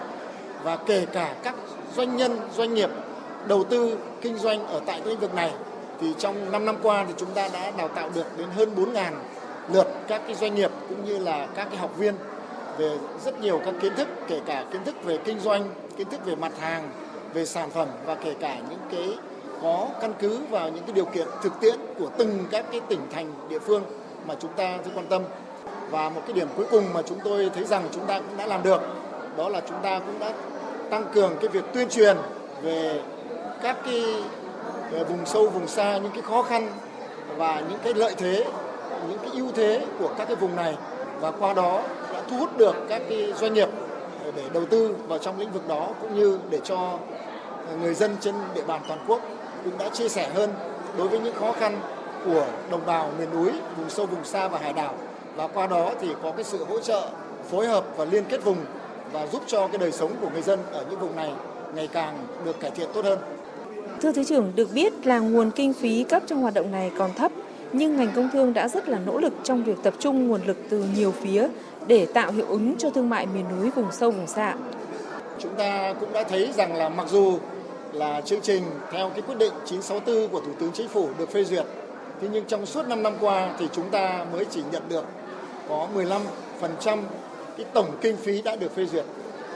và 0.62 0.76
kể 0.76 1.06
cả 1.12 1.34
các 1.42 1.54
doanh 1.96 2.16
nhân, 2.16 2.38
doanh 2.56 2.74
nghiệp 2.74 2.90
đầu 3.46 3.64
tư 3.64 3.98
kinh 4.20 4.38
doanh 4.38 4.66
ở 4.66 4.80
tại 4.86 5.00
lĩnh 5.04 5.20
vực 5.20 5.34
này 5.34 5.52
thì 6.00 6.14
trong 6.18 6.52
5 6.52 6.64
năm 6.64 6.76
qua 6.82 7.04
thì 7.08 7.14
chúng 7.16 7.30
ta 7.34 7.48
đã 7.52 7.72
đào 7.76 7.88
tạo 7.88 8.10
được 8.14 8.38
đến 8.38 8.48
hơn 8.56 8.70
4.000 8.76 9.12
lượt 9.72 9.86
các 10.08 10.22
cái 10.26 10.34
doanh 10.34 10.54
nghiệp 10.54 10.70
cũng 10.88 11.04
như 11.04 11.18
là 11.18 11.46
các 11.54 11.66
cái 11.70 11.78
học 11.78 11.98
viên 11.98 12.14
về 12.78 12.98
rất 13.24 13.40
nhiều 13.40 13.60
các 13.64 13.74
kiến 13.80 13.92
thức 13.96 14.08
kể 14.28 14.40
cả 14.46 14.64
kiến 14.72 14.84
thức 14.84 15.04
về 15.04 15.18
kinh 15.24 15.40
doanh, 15.40 15.68
kiến 15.96 16.10
thức 16.10 16.24
về 16.24 16.36
mặt 16.36 16.52
hàng, 16.60 16.90
về 17.34 17.46
sản 17.46 17.70
phẩm 17.70 17.88
và 18.06 18.14
kể 18.14 18.34
cả 18.40 18.56
những 18.70 18.78
cái 18.90 19.18
có 19.62 19.88
căn 20.00 20.12
cứ 20.18 20.40
vào 20.50 20.68
những 20.68 20.84
cái 20.84 20.92
điều 20.92 21.04
kiện 21.04 21.28
thực 21.42 21.60
tiễn 21.60 21.74
của 21.98 22.10
từng 22.18 22.44
các 22.50 22.64
cái 22.72 22.80
tỉnh 22.88 23.00
thành 23.12 23.32
địa 23.48 23.58
phương 23.58 23.82
mà 24.26 24.34
chúng 24.40 24.52
ta 24.52 24.76
rất 24.76 24.90
quan 24.94 25.06
tâm. 25.06 25.22
Và 25.90 26.08
một 26.08 26.20
cái 26.26 26.32
điểm 26.32 26.48
cuối 26.56 26.66
cùng 26.70 26.92
mà 26.92 27.02
chúng 27.02 27.18
tôi 27.24 27.50
thấy 27.54 27.64
rằng 27.64 27.88
chúng 27.92 28.06
ta 28.06 28.18
cũng 28.18 28.36
đã 28.36 28.46
làm 28.46 28.62
được 28.62 28.82
đó 29.36 29.48
là 29.48 29.60
chúng 29.68 29.78
ta 29.82 29.98
cũng 29.98 30.18
đã 30.18 30.32
tăng 30.90 31.04
cường 31.14 31.36
cái 31.40 31.48
việc 31.48 31.64
tuyên 31.74 31.88
truyền 31.88 32.16
về 32.62 33.02
các 33.62 33.76
cái 33.84 34.04
ờ, 34.92 35.04
vùng 35.04 35.26
sâu 35.26 35.46
vùng 35.46 35.68
xa 35.68 35.98
những 35.98 36.12
cái 36.12 36.22
khó 36.22 36.42
khăn 36.42 36.70
và 37.36 37.62
những 37.68 37.78
cái 37.84 37.94
lợi 37.94 38.14
thế 38.18 38.44
những 39.08 39.18
cái 39.18 39.30
ưu 39.34 39.48
thế 39.54 39.86
của 39.98 40.08
các 40.18 40.24
cái 40.24 40.36
vùng 40.36 40.56
này. 40.56 40.76
Và 41.20 41.30
qua 41.30 41.54
đó 41.54 41.82
đã 42.12 42.22
thu 42.30 42.36
hút 42.36 42.58
được 42.58 42.76
các 42.88 43.02
cái 43.08 43.32
doanh 43.40 43.54
nghiệp 43.54 43.68
để 44.36 44.42
đầu 44.52 44.66
tư 44.66 44.96
vào 45.08 45.18
trong 45.18 45.38
lĩnh 45.38 45.52
vực 45.52 45.68
đó 45.68 45.88
cũng 46.00 46.14
như 46.14 46.38
để 46.50 46.58
cho 46.64 46.98
người 47.80 47.94
dân 47.94 48.16
trên 48.20 48.34
địa 48.54 48.64
bàn 48.66 48.80
toàn 48.88 49.00
quốc 49.06 49.20
cũng 49.64 49.78
đã 49.78 49.88
chia 49.88 50.08
sẻ 50.08 50.28
hơn 50.34 50.50
đối 50.96 51.08
với 51.08 51.18
những 51.18 51.34
khó 51.34 51.52
khăn 51.52 51.80
của 52.24 52.46
đồng 52.70 52.86
bào 52.86 53.10
miền 53.18 53.28
núi, 53.30 53.52
vùng 53.76 53.90
sâu 53.90 54.06
vùng 54.06 54.24
xa 54.24 54.48
và 54.48 54.58
hải 54.58 54.72
đảo 54.72 54.94
và 55.40 55.46
qua 55.46 55.66
đó 55.66 55.92
thì 56.00 56.08
có 56.22 56.30
cái 56.30 56.44
sự 56.44 56.64
hỗ 56.64 56.80
trợ 56.80 57.08
phối 57.50 57.66
hợp 57.66 57.84
và 57.96 58.04
liên 58.04 58.24
kết 58.28 58.44
vùng 58.44 58.56
và 59.12 59.26
giúp 59.26 59.42
cho 59.46 59.68
cái 59.68 59.78
đời 59.78 59.92
sống 59.92 60.12
của 60.20 60.28
người 60.30 60.42
dân 60.42 60.58
ở 60.72 60.84
những 60.90 61.00
vùng 61.00 61.16
này 61.16 61.32
ngày 61.74 61.88
càng 61.92 62.26
được 62.44 62.60
cải 62.60 62.70
thiện 62.70 62.88
tốt 62.94 63.04
hơn. 63.04 63.18
Thưa 64.02 64.12
Thứ 64.12 64.24
trưởng, 64.24 64.52
được 64.56 64.68
biết 64.74 65.06
là 65.06 65.18
nguồn 65.18 65.50
kinh 65.50 65.72
phí 65.72 66.04
cấp 66.04 66.22
cho 66.26 66.36
hoạt 66.36 66.54
động 66.54 66.72
này 66.72 66.90
còn 66.98 67.10
thấp, 67.14 67.32
nhưng 67.72 67.96
ngành 67.96 68.12
công 68.16 68.28
thương 68.32 68.54
đã 68.54 68.68
rất 68.68 68.88
là 68.88 68.98
nỗ 68.98 69.18
lực 69.18 69.32
trong 69.42 69.64
việc 69.64 69.76
tập 69.82 69.94
trung 69.98 70.28
nguồn 70.28 70.40
lực 70.46 70.56
từ 70.70 70.84
nhiều 70.96 71.12
phía 71.22 71.48
để 71.86 72.06
tạo 72.06 72.32
hiệu 72.32 72.46
ứng 72.48 72.76
cho 72.78 72.90
thương 72.90 73.10
mại 73.10 73.26
miền 73.26 73.44
núi 73.56 73.70
vùng 73.70 73.92
sâu 73.92 74.10
vùng 74.10 74.26
xa. 74.26 74.54
Chúng 75.38 75.54
ta 75.54 75.94
cũng 76.00 76.12
đã 76.12 76.24
thấy 76.24 76.52
rằng 76.56 76.74
là 76.74 76.88
mặc 76.88 77.06
dù 77.10 77.38
là 77.92 78.20
chương 78.20 78.40
trình 78.40 78.62
theo 78.92 79.10
cái 79.10 79.22
quyết 79.22 79.38
định 79.38 79.52
964 79.64 80.28
của 80.28 80.40
Thủ 80.40 80.52
tướng 80.60 80.72
Chính 80.72 80.88
phủ 80.88 81.08
được 81.18 81.32
phê 81.32 81.44
duyệt, 81.44 81.64
thế 82.20 82.28
nhưng 82.32 82.44
trong 82.44 82.66
suốt 82.66 82.88
5 82.88 83.02
năm 83.02 83.12
qua 83.20 83.54
thì 83.58 83.68
chúng 83.72 83.90
ta 83.90 84.26
mới 84.32 84.44
chỉ 84.44 84.62
nhận 84.72 84.82
được 84.88 85.04
có 85.70 85.88
15% 86.84 86.98
cái 87.56 87.66
tổng 87.72 87.90
kinh 88.00 88.16
phí 88.16 88.42
đã 88.42 88.56
được 88.56 88.74
phê 88.74 88.86
duyệt. 88.86 89.04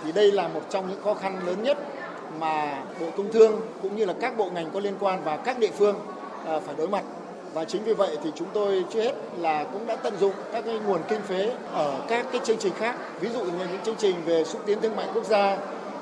Thì 0.05 0.13
đây 0.13 0.33
là 0.33 0.49
một 0.49 0.61
trong 0.71 0.89
những 0.89 1.03
khó 1.05 1.15
khăn 1.15 1.41
lớn 1.47 1.63
nhất 1.63 1.79
mà 2.41 2.83
Bộ 3.01 3.07
Công 3.17 3.33
Thương 3.33 3.61
cũng 3.83 3.97
như 3.97 4.05
là 4.05 4.15
các 4.21 4.37
bộ 4.37 4.51
ngành 4.51 4.71
có 4.71 4.81
liên 4.81 4.95
quan 5.01 5.25
và 5.25 5.37
các 5.37 5.59
địa 5.59 5.71
phương 5.79 5.97
à, 6.47 6.61
phải 6.67 6.75
đối 6.79 6.89
mặt. 6.89 7.05
Và 7.55 7.65
chính 7.65 7.85
vì 7.85 7.95
vậy 7.95 8.17
thì 8.25 8.31
chúng 8.35 8.49
tôi 8.53 8.85
chưa 8.93 9.03
hết 9.03 9.15
là 9.39 9.65
cũng 9.65 9.87
đã 9.87 9.97
tận 9.97 10.15
dụng 10.21 10.33
các 10.53 10.65
cái 10.65 10.79
nguồn 10.87 11.01
kinh 11.09 11.23
phí 11.23 11.49
ở 11.73 12.01
các 12.09 12.27
cái 12.33 12.41
chương 12.45 12.59
trình 12.59 12.73
khác, 12.79 12.97
ví 13.21 13.29
dụ 13.29 13.41
như 13.45 13.53
những 13.59 13.83
chương 13.85 13.97
trình 13.99 14.17
về 14.25 14.45
xúc 14.45 14.63
tiến 14.67 14.81
thương 14.81 14.97
mại 14.97 15.07
quốc 15.15 15.25
gia, 15.25 15.57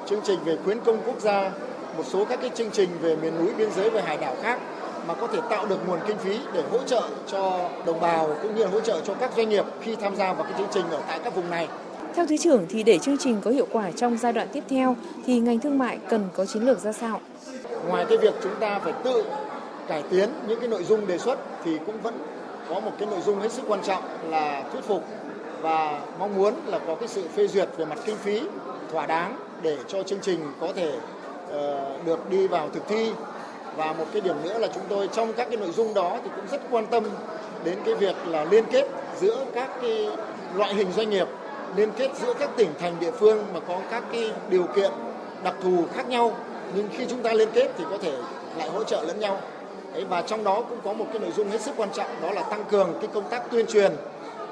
chương 0.06 0.20
trình 0.24 0.38
về 0.44 0.56
khuyến 0.64 0.80
công 0.80 1.02
quốc 1.06 1.20
gia, 1.20 1.50
một 1.96 2.04
số 2.06 2.24
các 2.24 2.40
cái 2.40 2.50
chương 2.54 2.70
trình 2.70 2.88
về 3.00 3.16
miền 3.16 3.38
núi 3.38 3.54
biên 3.58 3.70
giới 3.72 3.90
và 3.90 4.02
hải 4.02 4.16
đảo 4.16 4.36
khác 4.42 4.60
mà 5.08 5.14
có 5.14 5.26
thể 5.26 5.38
tạo 5.50 5.66
được 5.66 5.88
nguồn 5.88 5.98
kinh 6.06 6.18
phí 6.18 6.38
để 6.52 6.62
hỗ 6.70 6.78
trợ 6.86 7.02
cho 7.26 7.68
đồng 7.86 8.00
bào 8.00 8.36
cũng 8.42 8.54
như 8.54 8.64
là 8.64 8.70
hỗ 8.70 8.80
trợ 8.80 9.00
cho 9.04 9.14
các 9.14 9.30
doanh 9.36 9.48
nghiệp 9.48 9.64
khi 9.80 9.96
tham 9.96 10.16
gia 10.16 10.32
vào 10.32 10.44
cái 10.44 10.52
chương 10.58 10.68
trình 10.70 10.90
ở 10.90 11.00
tại 11.08 11.20
các 11.24 11.34
vùng 11.34 11.50
này. 11.50 11.68
Theo 12.14 12.26
Thứ 12.26 12.36
trưởng 12.36 12.66
thì 12.68 12.82
để 12.82 12.98
chương 12.98 13.18
trình 13.18 13.40
có 13.44 13.50
hiệu 13.50 13.66
quả 13.72 13.90
trong 13.90 14.18
giai 14.18 14.32
đoạn 14.32 14.48
tiếp 14.52 14.64
theo 14.68 14.96
thì 15.26 15.40
ngành 15.40 15.58
thương 15.58 15.78
mại 15.78 15.98
cần 16.08 16.28
có 16.36 16.46
chiến 16.46 16.62
lược 16.62 16.78
ra 16.78 16.92
sao? 16.92 17.20
Ngoài 17.88 18.06
cái 18.08 18.18
việc 18.18 18.34
chúng 18.42 18.54
ta 18.60 18.78
phải 18.78 18.92
tự 19.04 19.24
cải 19.88 20.02
tiến 20.10 20.30
những 20.48 20.60
cái 20.60 20.68
nội 20.68 20.84
dung 20.84 21.06
đề 21.06 21.18
xuất 21.18 21.38
thì 21.64 21.78
cũng 21.86 22.00
vẫn 22.02 22.14
có 22.68 22.80
một 22.80 22.92
cái 22.98 23.08
nội 23.10 23.20
dung 23.20 23.40
hết 23.40 23.52
sức 23.52 23.62
quan 23.68 23.82
trọng 23.82 24.02
là 24.30 24.62
thuyết 24.72 24.84
phục 24.84 25.04
và 25.62 26.00
mong 26.18 26.36
muốn 26.36 26.54
là 26.66 26.78
có 26.78 26.94
cái 26.94 27.08
sự 27.08 27.22
phê 27.36 27.46
duyệt 27.46 27.68
về 27.76 27.84
mặt 27.84 27.98
kinh 28.04 28.16
phí 28.16 28.42
thỏa 28.92 29.06
đáng 29.06 29.36
để 29.62 29.76
cho 29.88 30.02
chương 30.02 30.20
trình 30.22 30.40
có 30.60 30.68
thể 30.76 30.92
uh, 30.92 32.06
được 32.06 32.30
đi 32.30 32.46
vào 32.46 32.68
thực 32.68 32.88
thi 32.88 33.12
và 33.76 33.92
một 33.92 34.04
cái 34.12 34.20
điểm 34.20 34.36
nữa 34.44 34.58
là 34.58 34.68
chúng 34.74 34.82
tôi 34.88 35.08
trong 35.12 35.32
các 35.32 35.48
cái 35.48 35.56
nội 35.56 35.70
dung 35.70 35.94
đó 35.94 36.18
thì 36.24 36.30
cũng 36.36 36.46
rất 36.50 36.60
quan 36.70 36.86
tâm 36.86 37.04
đến 37.64 37.78
cái 37.84 37.94
việc 37.94 38.16
là 38.26 38.44
liên 38.44 38.64
kết 38.70 38.88
giữa 39.20 39.44
các 39.54 39.70
cái 39.82 40.08
loại 40.54 40.74
hình 40.74 40.92
doanh 40.92 41.10
nghiệp 41.10 41.28
liên 41.76 41.90
kết 41.96 42.10
giữa 42.20 42.34
các 42.34 42.50
tỉnh 42.56 42.70
thành 42.80 43.00
địa 43.00 43.10
phương 43.10 43.44
mà 43.54 43.60
có 43.60 43.78
các 43.90 44.02
cái 44.12 44.32
điều 44.50 44.64
kiện 44.76 44.90
đặc 45.44 45.54
thù 45.62 45.84
khác 45.94 46.08
nhau. 46.08 46.36
Nhưng 46.74 46.88
khi 46.96 47.06
chúng 47.10 47.22
ta 47.22 47.32
liên 47.32 47.48
kết 47.52 47.70
thì 47.78 47.84
có 47.90 47.98
thể 47.98 48.12
lại 48.58 48.68
hỗ 48.68 48.84
trợ 48.84 49.04
lẫn 49.06 49.20
nhau. 49.20 49.40
Đấy, 49.92 50.04
và 50.08 50.22
trong 50.22 50.44
đó 50.44 50.62
cũng 50.68 50.78
có 50.84 50.92
một 50.92 51.06
cái 51.12 51.18
nội 51.18 51.30
dung 51.36 51.50
hết 51.50 51.60
sức 51.60 51.74
quan 51.76 51.88
trọng 51.92 52.06
đó 52.22 52.32
là 52.32 52.42
tăng 52.42 52.64
cường 52.64 52.94
cái 53.00 53.10
công 53.14 53.28
tác 53.30 53.50
tuyên 53.50 53.66
truyền 53.66 53.92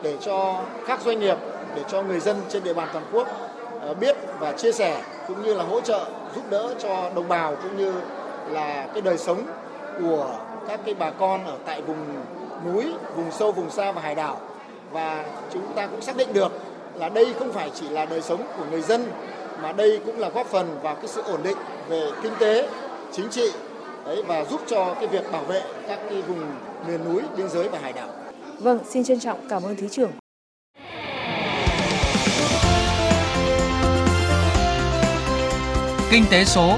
để 0.02 0.16
cho 0.20 0.62
các 0.86 1.00
doanh 1.02 1.20
nghiệp 1.20 1.36
để 1.76 1.82
cho 1.88 2.02
người 2.02 2.20
dân 2.20 2.36
trên 2.48 2.64
địa 2.64 2.74
bàn 2.74 2.88
toàn 2.92 3.04
quốc 3.12 3.28
ờ, 3.80 3.94
biết 3.94 4.16
và 4.38 4.52
chia 4.52 4.72
sẻ 4.72 5.02
cũng 5.28 5.42
như 5.42 5.54
là 5.54 5.64
hỗ 5.64 5.80
trợ 5.80 6.04
giúp 6.34 6.42
đỡ 6.50 6.74
cho 6.78 7.10
đồng 7.14 7.28
bào 7.28 7.56
cũng 7.62 7.76
như 7.76 7.92
là 8.48 8.88
cái 8.92 9.02
đời 9.02 9.18
sống 9.18 9.42
của 10.00 10.38
các 10.68 10.80
cái 10.84 10.94
bà 10.94 11.10
con 11.10 11.44
ở 11.44 11.56
tại 11.66 11.82
vùng 11.82 12.06
núi, 12.66 12.84
vùng 13.16 13.30
sâu, 13.30 13.52
vùng 13.52 13.70
xa 13.70 13.92
và 13.92 14.02
hải 14.02 14.14
đảo 14.14 14.40
và 14.92 15.24
chúng 15.52 15.72
ta 15.74 15.86
cũng 15.86 16.00
xác 16.00 16.16
định 16.16 16.32
được 16.32 16.52
là 16.94 17.08
đây 17.08 17.34
không 17.38 17.52
phải 17.52 17.70
chỉ 17.74 17.88
là 17.88 18.04
đời 18.04 18.22
sống 18.22 18.42
của 18.56 18.64
người 18.70 18.80
dân 18.82 19.12
mà 19.62 19.72
đây 19.72 20.00
cũng 20.06 20.18
là 20.18 20.28
góp 20.28 20.46
phần 20.46 20.78
vào 20.82 20.94
cái 20.94 21.08
sự 21.08 21.22
ổn 21.22 21.40
định 21.42 21.56
về 21.88 22.10
kinh 22.22 22.32
tế, 22.38 22.68
chính 23.12 23.28
trị 23.28 23.52
đấy 24.06 24.22
và 24.26 24.44
giúp 24.44 24.60
cho 24.66 24.94
cái 24.94 25.06
việc 25.06 25.32
bảo 25.32 25.44
vệ 25.44 25.62
các 25.88 25.98
cái 26.10 26.22
vùng 26.22 26.40
miền 26.86 27.04
núi, 27.04 27.22
biên 27.36 27.48
giới 27.48 27.68
và 27.68 27.78
hải 27.78 27.92
đảo. 27.92 28.08
Vâng, 28.58 28.78
xin 28.88 29.04
trân 29.04 29.20
trọng 29.20 29.48
cảm 29.48 29.62
ơn 29.62 29.76
Thứ 29.76 29.88
trưởng. 29.88 30.10
Kinh 36.10 36.24
tế 36.30 36.44
số 36.44 36.76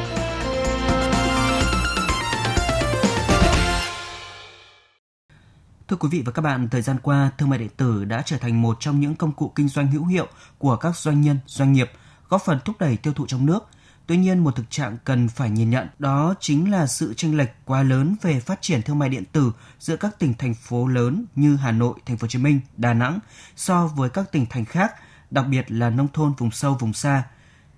Thưa 5.92 5.98
quý 5.98 6.08
vị 6.08 6.22
và 6.26 6.32
các 6.32 6.42
bạn, 6.42 6.68
thời 6.68 6.82
gian 6.82 6.96
qua, 7.02 7.30
thương 7.38 7.50
mại 7.50 7.58
điện 7.58 7.68
tử 7.76 8.04
đã 8.04 8.22
trở 8.26 8.38
thành 8.38 8.62
một 8.62 8.76
trong 8.80 9.00
những 9.00 9.14
công 9.14 9.32
cụ 9.32 9.52
kinh 9.54 9.68
doanh 9.68 9.86
hữu 9.86 10.06
hiệu 10.06 10.26
của 10.58 10.76
các 10.76 10.96
doanh 10.96 11.20
nhân, 11.20 11.38
doanh 11.46 11.72
nghiệp, 11.72 11.90
góp 12.28 12.42
phần 12.44 12.58
thúc 12.64 12.76
đẩy 12.80 12.96
tiêu 12.96 13.12
thụ 13.12 13.26
trong 13.26 13.46
nước. 13.46 13.68
Tuy 14.06 14.16
nhiên, 14.16 14.38
một 14.38 14.56
thực 14.56 14.70
trạng 14.70 14.96
cần 15.04 15.28
phải 15.28 15.50
nhìn 15.50 15.70
nhận 15.70 15.88
đó 15.98 16.34
chính 16.40 16.70
là 16.70 16.86
sự 16.86 17.14
chênh 17.14 17.36
lệch 17.36 17.50
quá 17.64 17.82
lớn 17.82 18.16
về 18.22 18.40
phát 18.40 18.62
triển 18.62 18.82
thương 18.82 18.98
mại 18.98 19.08
điện 19.08 19.24
tử 19.32 19.52
giữa 19.78 19.96
các 19.96 20.18
tỉnh 20.18 20.34
thành 20.34 20.54
phố 20.54 20.86
lớn 20.86 21.24
như 21.36 21.56
Hà 21.56 21.72
Nội, 21.72 21.94
Thành 22.06 22.16
phố 22.16 22.24
Hồ 22.24 22.28
Chí 22.28 22.38
Minh, 22.38 22.60
Đà 22.76 22.94
Nẵng 22.94 23.18
so 23.56 23.86
với 23.86 24.10
các 24.10 24.32
tỉnh 24.32 24.46
thành 24.50 24.64
khác, 24.64 24.92
đặc 25.30 25.44
biệt 25.48 25.72
là 25.72 25.90
nông 25.90 26.08
thôn 26.12 26.32
vùng 26.38 26.50
sâu 26.50 26.76
vùng 26.80 26.92
xa. 26.92 27.24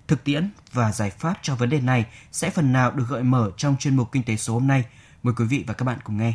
Thực 0.07 0.23
tiễn 0.23 0.49
và 0.73 0.91
giải 0.91 1.09
pháp 1.09 1.39
cho 1.41 1.55
vấn 1.55 1.69
đề 1.69 1.81
này 1.81 2.05
sẽ 2.31 2.49
phần 2.49 2.73
nào 2.73 2.91
được 2.91 3.05
gợi 3.09 3.23
mở 3.23 3.51
trong 3.57 3.75
chuyên 3.79 3.95
mục 3.95 4.11
Kinh 4.11 4.23
tế 4.23 4.35
số 4.35 4.53
hôm 4.53 4.67
nay. 4.67 4.85
Mời 5.23 5.33
quý 5.37 5.45
vị 5.45 5.63
và 5.67 5.73
các 5.73 5.85
bạn 5.85 5.99
cùng 6.03 6.17
nghe. 6.17 6.33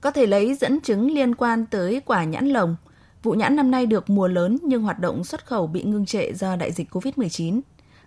Có 0.00 0.10
thể 0.10 0.26
lấy 0.26 0.54
dẫn 0.54 0.80
chứng 0.80 1.10
liên 1.10 1.34
quan 1.34 1.66
tới 1.66 2.02
quả 2.06 2.24
nhãn 2.24 2.48
lồng. 2.48 2.76
Vụ 3.22 3.32
nhãn 3.32 3.56
năm 3.56 3.70
nay 3.70 3.86
được 3.86 4.10
mùa 4.10 4.28
lớn 4.28 4.58
nhưng 4.62 4.82
hoạt 4.82 4.98
động 4.98 5.24
xuất 5.24 5.46
khẩu 5.46 5.66
bị 5.66 5.82
ngưng 5.82 6.06
trệ 6.06 6.32
do 6.32 6.56
đại 6.56 6.72
dịch 6.72 6.94
COVID-19. 6.94 7.60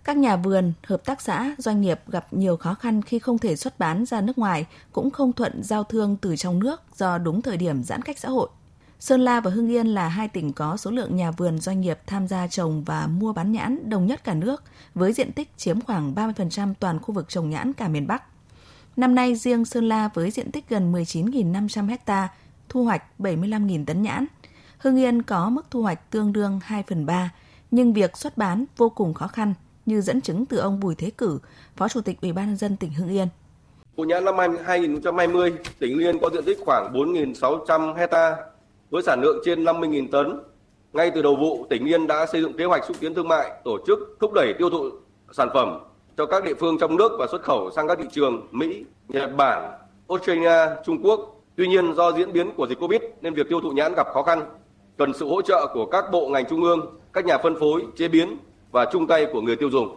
Các 0.04 0.16
nhà 0.16 0.36
vườn, 0.36 0.72
hợp 0.86 1.04
tác 1.04 1.20
xã, 1.20 1.54
doanh 1.58 1.80
nghiệp 1.80 2.00
gặp 2.08 2.26
nhiều 2.30 2.56
khó 2.56 2.74
khăn 2.74 3.02
khi 3.02 3.18
không 3.18 3.38
thể 3.38 3.56
xuất 3.56 3.78
bán 3.78 4.04
ra 4.04 4.20
nước 4.20 4.38
ngoài, 4.38 4.66
cũng 4.92 5.10
không 5.10 5.32
thuận 5.32 5.62
giao 5.62 5.84
thương 5.84 6.16
từ 6.16 6.36
trong 6.36 6.58
nước 6.58 6.82
do 6.96 7.18
đúng 7.18 7.42
thời 7.42 7.56
điểm 7.56 7.82
giãn 7.82 8.02
cách 8.02 8.18
xã 8.18 8.28
hội. 8.28 8.48
Sơn 9.00 9.20
La 9.20 9.40
và 9.40 9.50
Hưng 9.50 9.70
Yên 9.70 9.86
là 9.86 10.08
hai 10.08 10.28
tỉnh 10.28 10.52
có 10.52 10.76
số 10.76 10.90
lượng 10.90 11.16
nhà 11.16 11.30
vườn 11.30 11.58
doanh 11.58 11.80
nghiệp 11.80 11.98
tham 12.06 12.28
gia 12.28 12.46
trồng 12.46 12.84
và 12.84 13.06
mua 13.06 13.32
bán 13.32 13.52
nhãn 13.52 13.90
đông 13.90 14.06
nhất 14.06 14.24
cả 14.24 14.34
nước, 14.34 14.62
với 14.94 15.12
diện 15.12 15.32
tích 15.32 15.56
chiếm 15.56 15.80
khoảng 15.80 16.14
30% 16.14 16.74
toàn 16.80 16.98
khu 16.98 17.14
vực 17.14 17.28
trồng 17.28 17.50
nhãn 17.50 17.72
cả 17.72 17.88
miền 17.88 18.06
Bắc. 18.06 18.22
Năm 18.96 19.14
nay, 19.14 19.34
riêng 19.34 19.64
Sơn 19.64 19.88
La 19.88 20.10
với 20.14 20.30
diện 20.30 20.50
tích 20.50 20.68
gần 20.68 20.92
19.500 20.92 21.96
ha, 22.06 22.28
thu 22.68 22.84
hoạch 22.84 23.02
75.000 23.18 23.84
tấn 23.84 24.02
nhãn. 24.02 24.26
Hưng 24.78 24.96
Yên 24.96 25.22
có 25.22 25.50
mức 25.50 25.62
thu 25.70 25.82
hoạch 25.82 26.10
tương 26.10 26.32
đương 26.32 26.60
2 26.62 26.84
phần 26.88 27.06
3, 27.06 27.30
nhưng 27.70 27.92
việc 27.92 28.16
xuất 28.16 28.38
bán 28.38 28.64
vô 28.76 28.88
cùng 28.88 29.14
khó 29.14 29.26
khăn, 29.26 29.54
như 29.86 30.00
dẫn 30.00 30.20
chứng 30.20 30.46
từ 30.46 30.56
ông 30.56 30.80
Bùi 30.80 30.94
Thế 30.94 31.10
Cử, 31.10 31.38
Phó 31.76 31.88
Chủ 31.88 32.00
tịch 32.00 32.20
Ủy 32.20 32.32
ban 32.32 32.46
nhân 32.46 32.56
dân 32.56 32.76
tỉnh 32.76 32.92
Hưng 32.92 33.08
Yên. 33.08 33.28
Vụ 33.96 34.04
nhãn 34.04 34.24
năm 34.24 34.34
2020, 34.64 35.52
tỉnh 35.78 35.92
Hưng 35.92 36.08
Yên 36.08 36.18
có 36.18 36.30
diện 36.34 36.44
tích 36.44 36.58
khoảng 36.64 36.92
4.600 36.92 37.94
hecta 37.94 38.36
với 38.90 39.02
sản 39.02 39.20
lượng 39.20 39.36
trên 39.44 39.64
50.000 39.64 40.08
tấn. 40.12 40.40
Ngay 40.92 41.10
từ 41.14 41.22
đầu 41.22 41.36
vụ, 41.36 41.66
tỉnh 41.70 41.86
Yên 41.86 42.06
đã 42.06 42.26
xây 42.32 42.40
dựng 42.42 42.56
kế 42.56 42.64
hoạch 42.64 42.84
xúc 42.84 42.96
tiến 43.00 43.14
thương 43.14 43.28
mại, 43.28 43.50
tổ 43.64 43.78
chức 43.86 43.98
thúc 44.20 44.32
đẩy 44.32 44.54
tiêu 44.58 44.70
thụ 44.70 44.90
sản 45.32 45.48
phẩm 45.54 45.91
cho 46.16 46.26
các 46.26 46.44
địa 46.44 46.54
phương 46.60 46.78
trong 46.78 46.96
nước 46.96 47.12
và 47.18 47.26
xuất 47.30 47.42
khẩu 47.42 47.70
sang 47.76 47.88
các 47.88 47.98
thị 47.98 48.08
trường 48.12 48.48
Mỹ, 48.50 48.84
Nhật 49.08 49.36
Bản, 49.36 49.72
Australia, 50.08 50.76
Trung 50.86 51.02
Quốc. 51.02 51.40
Tuy 51.56 51.68
nhiên 51.68 51.94
do 51.94 52.12
diễn 52.12 52.32
biến 52.32 52.50
của 52.56 52.66
dịch 52.66 52.80
Covid 52.80 53.00
nên 53.20 53.34
việc 53.34 53.46
tiêu 53.48 53.60
thụ 53.60 53.70
nhãn 53.70 53.92
gặp 53.96 54.06
khó 54.14 54.22
khăn, 54.22 54.42
cần 54.98 55.12
sự 55.18 55.28
hỗ 55.28 55.42
trợ 55.42 55.66
của 55.74 55.86
các 55.86 56.04
bộ 56.12 56.28
ngành 56.28 56.44
trung 56.50 56.62
ương, 56.62 56.98
các 57.12 57.24
nhà 57.24 57.38
phân 57.38 57.56
phối, 57.60 57.86
chế 57.96 58.08
biến 58.08 58.36
và 58.70 58.86
chung 58.92 59.06
tay 59.06 59.26
của 59.32 59.40
người 59.40 59.56
tiêu 59.56 59.70
dùng. 59.70 59.96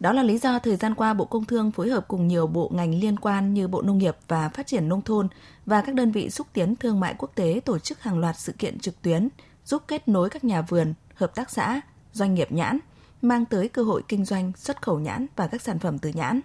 Đó 0.00 0.12
là 0.12 0.22
lý 0.22 0.38
do 0.38 0.58
thời 0.58 0.76
gian 0.76 0.94
qua 0.94 1.14
Bộ 1.14 1.24
Công 1.24 1.44
Thương 1.44 1.70
phối 1.70 1.88
hợp 1.88 2.08
cùng 2.08 2.28
nhiều 2.28 2.46
bộ 2.46 2.70
ngành 2.74 3.00
liên 3.00 3.16
quan 3.18 3.54
như 3.54 3.68
Bộ 3.68 3.82
Nông 3.82 3.98
nghiệp 3.98 4.16
và 4.28 4.48
Phát 4.48 4.66
triển 4.66 4.88
Nông 4.88 5.02
thôn 5.02 5.28
và 5.66 5.82
các 5.86 5.94
đơn 5.94 6.12
vị 6.12 6.30
xúc 6.30 6.46
tiến 6.52 6.76
thương 6.76 7.00
mại 7.00 7.14
quốc 7.18 7.30
tế 7.34 7.60
tổ 7.64 7.78
chức 7.78 8.00
hàng 8.00 8.18
loạt 8.18 8.38
sự 8.38 8.52
kiện 8.58 8.78
trực 8.78 9.02
tuyến, 9.02 9.28
giúp 9.64 9.82
kết 9.88 10.08
nối 10.08 10.30
các 10.30 10.44
nhà 10.44 10.62
vườn, 10.62 10.94
hợp 11.14 11.34
tác 11.34 11.50
xã, 11.50 11.80
doanh 12.12 12.34
nghiệp 12.34 12.52
nhãn, 12.52 12.78
mang 13.22 13.44
tới 13.44 13.68
cơ 13.68 13.82
hội 13.82 14.02
kinh 14.08 14.24
doanh, 14.24 14.52
xuất 14.56 14.82
khẩu 14.82 14.98
nhãn 14.98 15.26
và 15.36 15.46
các 15.46 15.62
sản 15.62 15.78
phẩm 15.78 15.98
từ 15.98 16.10
nhãn. 16.14 16.40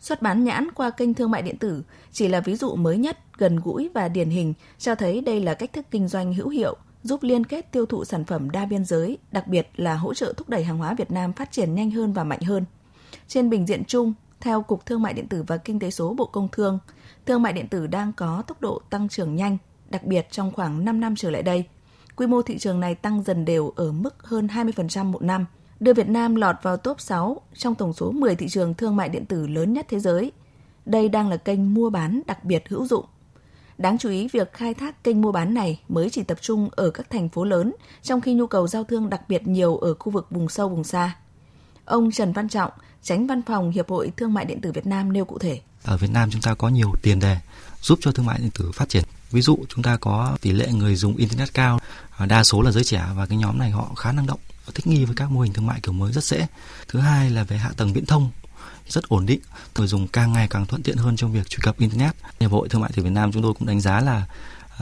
Xuất 0.00 0.22
bán 0.22 0.44
nhãn 0.44 0.70
qua 0.72 0.90
kênh 0.90 1.14
thương 1.14 1.30
mại 1.30 1.42
điện 1.42 1.58
tử 1.58 1.82
chỉ 2.12 2.28
là 2.28 2.40
ví 2.40 2.56
dụ 2.56 2.76
mới 2.76 2.98
nhất, 2.98 3.18
gần 3.38 3.56
gũi 3.56 3.90
và 3.94 4.08
điển 4.08 4.30
hình 4.30 4.54
cho 4.78 4.94
thấy 4.94 5.20
đây 5.20 5.40
là 5.40 5.54
cách 5.54 5.72
thức 5.72 5.86
kinh 5.90 6.08
doanh 6.08 6.34
hữu 6.34 6.48
hiệu, 6.48 6.76
giúp 7.02 7.22
liên 7.22 7.46
kết 7.46 7.72
tiêu 7.72 7.86
thụ 7.86 8.04
sản 8.04 8.24
phẩm 8.24 8.50
đa 8.50 8.64
biên 8.64 8.84
giới, 8.84 9.18
đặc 9.32 9.46
biệt 9.46 9.68
là 9.76 9.94
hỗ 9.94 10.14
trợ 10.14 10.32
thúc 10.36 10.48
đẩy 10.48 10.64
hàng 10.64 10.78
hóa 10.78 10.94
Việt 10.94 11.10
Nam 11.10 11.32
phát 11.32 11.52
triển 11.52 11.74
nhanh 11.74 11.90
hơn 11.90 12.12
và 12.12 12.24
mạnh 12.24 12.40
hơn. 12.40 12.64
Trên 13.28 13.50
bình 13.50 13.66
diện 13.66 13.84
chung, 13.84 14.12
theo 14.40 14.62
Cục 14.62 14.86
Thương 14.86 15.02
mại 15.02 15.12
điện 15.14 15.28
tử 15.28 15.44
và 15.46 15.56
Kinh 15.56 15.78
tế 15.78 15.90
số 15.90 16.14
Bộ 16.14 16.26
Công 16.26 16.48
Thương, 16.52 16.78
thương 17.26 17.42
mại 17.42 17.52
điện 17.52 17.68
tử 17.68 17.86
đang 17.86 18.12
có 18.12 18.42
tốc 18.46 18.60
độ 18.60 18.80
tăng 18.90 19.08
trưởng 19.08 19.36
nhanh, 19.36 19.58
đặc 19.88 20.04
biệt 20.04 20.26
trong 20.30 20.52
khoảng 20.52 20.84
5 20.84 21.00
năm 21.00 21.16
trở 21.16 21.30
lại 21.30 21.42
đây. 21.42 21.64
Quy 22.16 22.26
mô 22.26 22.42
thị 22.42 22.58
trường 22.58 22.80
này 22.80 22.94
tăng 22.94 23.22
dần 23.22 23.44
đều 23.44 23.72
ở 23.76 23.92
mức 23.92 24.22
hơn 24.22 24.46
20% 24.46 25.04
một 25.04 25.22
năm, 25.22 25.46
đưa 25.80 25.94
Việt 25.94 26.08
Nam 26.08 26.34
lọt 26.34 26.56
vào 26.62 26.76
top 26.76 27.00
6 27.00 27.40
trong 27.54 27.74
tổng 27.74 27.92
số 27.92 28.10
10 28.10 28.36
thị 28.36 28.48
trường 28.48 28.74
thương 28.74 28.96
mại 28.96 29.08
điện 29.08 29.26
tử 29.26 29.46
lớn 29.46 29.72
nhất 29.72 29.86
thế 29.88 30.00
giới. 30.00 30.32
Đây 30.86 31.08
đang 31.08 31.28
là 31.28 31.36
kênh 31.36 31.74
mua 31.74 31.90
bán 31.90 32.22
đặc 32.26 32.44
biệt 32.44 32.64
hữu 32.68 32.86
dụng. 32.86 33.04
Đáng 33.78 33.98
chú 33.98 34.08
ý, 34.08 34.28
việc 34.32 34.52
khai 34.52 34.74
thác 34.74 35.04
kênh 35.04 35.20
mua 35.20 35.32
bán 35.32 35.54
này 35.54 35.80
mới 35.88 36.10
chỉ 36.10 36.22
tập 36.22 36.38
trung 36.40 36.68
ở 36.72 36.90
các 36.90 37.10
thành 37.10 37.28
phố 37.28 37.44
lớn, 37.44 37.74
trong 38.02 38.20
khi 38.20 38.34
nhu 38.34 38.46
cầu 38.46 38.68
giao 38.68 38.84
thương 38.84 39.10
đặc 39.10 39.28
biệt 39.28 39.46
nhiều 39.46 39.76
ở 39.76 39.94
khu 39.94 40.12
vực 40.12 40.26
vùng 40.30 40.48
sâu 40.48 40.68
vùng 40.68 40.84
xa. 40.84 41.16
Ông 41.84 42.10
Trần 42.10 42.32
Văn 42.32 42.48
Trọng, 42.48 42.70
tránh 43.02 43.26
văn 43.26 43.42
phòng 43.42 43.70
Hiệp 43.70 43.88
hội 43.88 44.12
Thương 44.16 44.34
mại 44.34 44.44
điện 44.44 44.60
tử 44.60 44.72
Việt 44.72 44.86
Nam 44.86 45.12
nêu 45.12 45.24
cụ 45.24 45.38
thể. 45.38 45.60
Ở 45.84 45.96
Việt 45.96 46.10
Nam 46.10 46.30
chúng 46.30 46.42
ta 46.42 46.54
có 46.54 46.68
nhiều 46.68 46.92
tiền 47.02 47.20
đề 47.20 47.38
giúp 47.80 47.98
cho 48.02 48.12
thương 48.12 48.26
mại 48.26 48.38
điện 48.38 48.50
tử 48.58 48.70
phát 48.72 48.88
triển. 48.88 49.04
Ví 49.30 49.40
dụ 49.40 49.58
chúng 49.68 49.82
ta 49.82 49.96
có 50.00 50.36
tỷ 50.40 50.52
lệ 50.52 50.68
người 50.72 50.96
dùng 50.96 51.16
internet 51.16 51.54
cao, 51.54 51.78
đa 52.28 52.44
số 52.44 52.62
là 52.62 52.70
giới 52.70 52.84
trẻ 52.84 53.04
và 53.16 53.26
cái 53.26 53.38
nhóm 53.38 53.58
này 53.58 53.70
họ 53.70 53.94
khá 53.96 54.12
năng 54.12 54.26
động, 54.26 54.40
thích 54.74 54.86
nghi 54.86 55.04
với 55.04 55.16
các 55.16 55.30
mô 55.30 55.40
hình 55.40 55.52
thương 55.52 55.66
mại 55.66 55.80
kiểu 55.80 55.92
mới 55.92 56.12
rất 56.12 56.24
dễ. 56.24 56.46
Thứ 56.88 57.00
hai 57.00 57.30
là 57.30 57.44
về 57.44 57.56
hạ 57.56 57.70
tầng 57.76 57.92
viễn 57.92 58.06
thông 58.06 58.30
rất 58.88 59.08
ổn 59.08 59.26
định, 59.26 59.40
người 59.76 59.86
dùng 59.86 60.08
càng 60.08 60.32
ngày 60.32 60.48
càng 60.50 60.66
thuận 60.66 60.82
tiện 60.82 60.96
hơn 60.96 61.16
trong 61.16 61.32
việc 61.32 61.48
truy 61.48 61.58
cập 61.62 61.78
internet. 61.78 62.14
Hiệp 62.40 62.50
hội 62.50 62.68
Thương 62.68 62.80
mại 62.80 62.90
từ 62.94 63.02
Việt 63.02 63.10
Nam 63.10 63.32
chúng 63.32 63.42
tôi 63.42 63.54
cũng 63.54 63.68
đánh 63.68 63.80
giá 63.80 64.00
là 64.00 64.26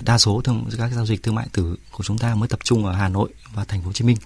đa 0.03 0.19
số 0.19 0.41
thương, 0.45 0.69
các 0.79 0.93
giao 0.95 1.07
dịch 1.07 1.23
thương 1.23 1.35
mại 1.35 1.47
tử 1.53 1.77
của 1.93 2.05
chúng 2.05 2.19
ta 2.19 2.35
mới 2.35 2.49
tập 2.49 2.59
trung 2.65 2.87
ở 2.87 2.93
Hà 2.93 3.09
Nội 3.09 3.29
và 3.55 3.65
thành 3.65 3.81
phố 3.81 3.87
Hồ 3.87 3.93
Chí 3.93 4.05
Minh 4.05 4.17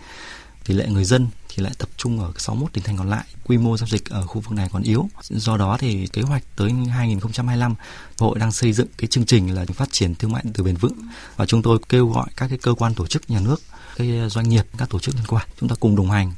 tỷ 0.65 0.75
lệ 0.75 0.89
người 0.89 1.05
dân 1.05 1.29
thì 1.49 1.63
lại 1.63 1.73
tập 1.79 1.89
trung 1.97 2.21
ở 2.21 2.33
61 2.37 2.73
tỉnh 2.73 2.85
thành 2.85 2.97
còn 2.97 3.11
lại. 3.11 3.25
Quy 3.45 3.59
mô 3.59 3.77
giao 3.77 3.87
dịch 3.87 4.11
ở 4.11 4.27
khu 4.27 4.41
vực 4.41 4.53
này 4.53 4.69
còn 4.73 4.83
yếu. 4.83 5.09
Do 5.23 5.57
đó 5.57 5.77
thì 5.81 6.07
kế 6.07 6.23
hoạch 6.23 6.43
tới 6.57 6.73
2025, 6.73 7.75
hội 8.19 8.39
đang 8.39 8.53
xây 8.53 8.73
dựng 8.73 8.87
cái 8.99 9.09
chương 9.09 9.27
trình 9.27 9.55
là 9.55 9.65
phát 9.75 9.93
triển 9.93 10.15
thương 10.15 10.33
mại 10.33 10.45
từ 10.55 10.65
bền 10.65 10.77
vững 10.77 10.97
và 11.37 11.47
chúng 11.47 11.63
tôi 11.63 11.79
kêu 11.89 12.09
gọi 12.09 12.27
các 12.37 12.49
cái 12.49 12.59
cơ 12.59 12.75
quan 12.75 12.95
tổ 12.95 13.07
chức 13.07 13.31
nhà 13.31 13.41
nước, 13.41 13.63
cái 13.97 14.19
ờ, 14.19 14.29
doanh 14.29 14.49
nghiệp, 14.49 14.65
các 14.79 14.91
tổ 14.91 14.99
chức 14.99 15.15
liên 15.15 15.25
quan. 15.29 15.47
Chúng 15.61 15.69
ta 15.69 15.75
cùng 15.81 15.97
đồng 15.97 16.11
hành. 16.11 16.33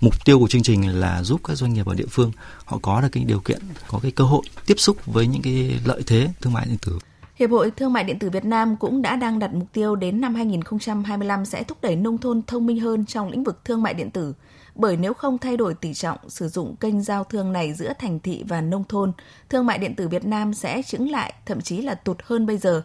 Mục 0.00 0.24
tiêu 0.24 0.38
của 0.38 0.48
chương 0.48 0.62
trình 0.62 1.00
là 1.00 1.22
giúp 1.22 1.40
các 1.44 1.54
doanh 1.54 1.74
nghiệp 1.74 1.86
ở 1.86 1.94
địa 1.94 2.06
phương 2.10 2.32
họ 2.64 2.78
có 2.82 3.00
được 3.00 3.08
cái 3.12 3.24
điều 3.24 3.40
kiện 3.40 3.58
có 3.88 3.98
cái 4.02 4.10
cơ 4.10 4.24
hội 4.24 4.42
tiếp 4.66 4.74
xúc 4.78 5.06
với 5.06 5.26
những 5.26 5.42
cái 5.42 5.80
lợi 5.84 6.02
thế 6.06 6.28
thương 6.40 6.52
mại 6.52 6.66
điện 6.66 6.78
tử. 6.86 6.98
Hiệp 7.38 7.50
hội 7.50 7.70
Thương 7.70 7.92
mại 7.92 8.04
điện 8.04 8.18
tử 8.18 8.30
Việt 8.30 8.44
Nam 8.44 8.76
cũng 8.76 9.02
đã 9.02 9.16
đang 9.16 9.38
đặt 9.38 9.54
mục 9.54 9.68
tiêu 9.72 9.96
đến 9.96 10.20
năm 10.20 10.34
2025 10.34 11.44
sẽ 11.44 11.62
thúc 11.62 11.78
đẩy 11.82 11.96
nông 11.96 12.18
thôn 12.18 12.42
thông 12.46 12.66
minh 12.66 12.80
hơn 12.80 13.06
trong 13.06 13.28
lĩnh 13.28 13.44
vực 13.44 13.64
thương 13.64 13.82
mại 13.82 13.94
điện 13.94 14.10
tử, 14.10 14.34
bởi 14.74 14.96
nếu 14.96 15.14
không 15.14 15.38
thay 15.38 15.56
đổi 15.56 15.74
tỷ 15.74 15.94
trọng 15.94 16.18
sử 16.28 16.48
dụng 16.48 16.76
kênh 16.76 17.02
giao 17.02 17.24
thương 17.24 17.52
này 17.52 17.74
giữa 17.74 17.92
thành 17.98 18.20
thị 18.20 18.44
và 18.48 18.60
nông 18.60 18.84
thôn, 18.88 19.12
thương 19.48 19.66
mại 19.66 19.78
điện 19.78 19.94
tử 19.94 20.08
Việt 20.08 20.24
Nam 20.24 20.54
sẽ 20.54 20.82
chững 20.82 21.10
lại, 21.10 21.32
thậm 21.46 21.60
chí 21.60 21.82
là 21.82 21.94
tụt 21.94 22.16
hơn 22.24 22.46
bây 22.46 22.58
giờ. 22.58 22.82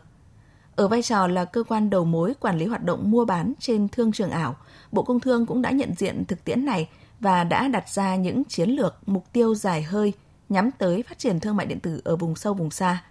Ở 0.75 0.88
vai 0.88 1.01
trò 1.01 1.27
là 1.27 1.45
cơ 1.45 1.63
quan 1.63 1.89
đầu 1.89 2.05
mối 2.05 2.33
quản 2.39 2.57
lý 2.57 2.65
hoạt 2.65 2.83
động 2.83 3.12
mua 3.12 3.25
bán 3.25 3.53
trên 3.59 3.88
thương 3.88 4.12
trường 4.12 4.29
ảo, 4.29 4.55
Bộ 4.91 5.03
Công 5.03 5.19
Thương 5.19 5.45
cũng 5.45 5.62
đã 5.62 5.71
nhận 5.71 5.93
diện 5.97 6.25
thực 6.25 6.43
tiễn 6.43 6.65
này 6.65 6.89
và 7.19 7.43
đã 7.43 7.67
đặt 7.67 7.89
ra 7.89 8.15
những 8.15 8.43
chiến 8.43 8.69
lược, 8.69 8.95
mục 9.05 9.25
tiêu 9.33 9.55
dài 9.55 9.83
hơi 9.83 10.13
nhắm 10.49 10.69
tới 10.71 11.03
phát 11.09 11.19
triển 11.19 11.39
thương 11.39 11.55
mại 11.55 11.65
điện 11.65 11.79
tử 11.79 12.01
ở 12.03 12.15
vùng 12.15 12.36
sâu 12.36 12.53
vùng 12.53 12.71
xa. 12.71 13.03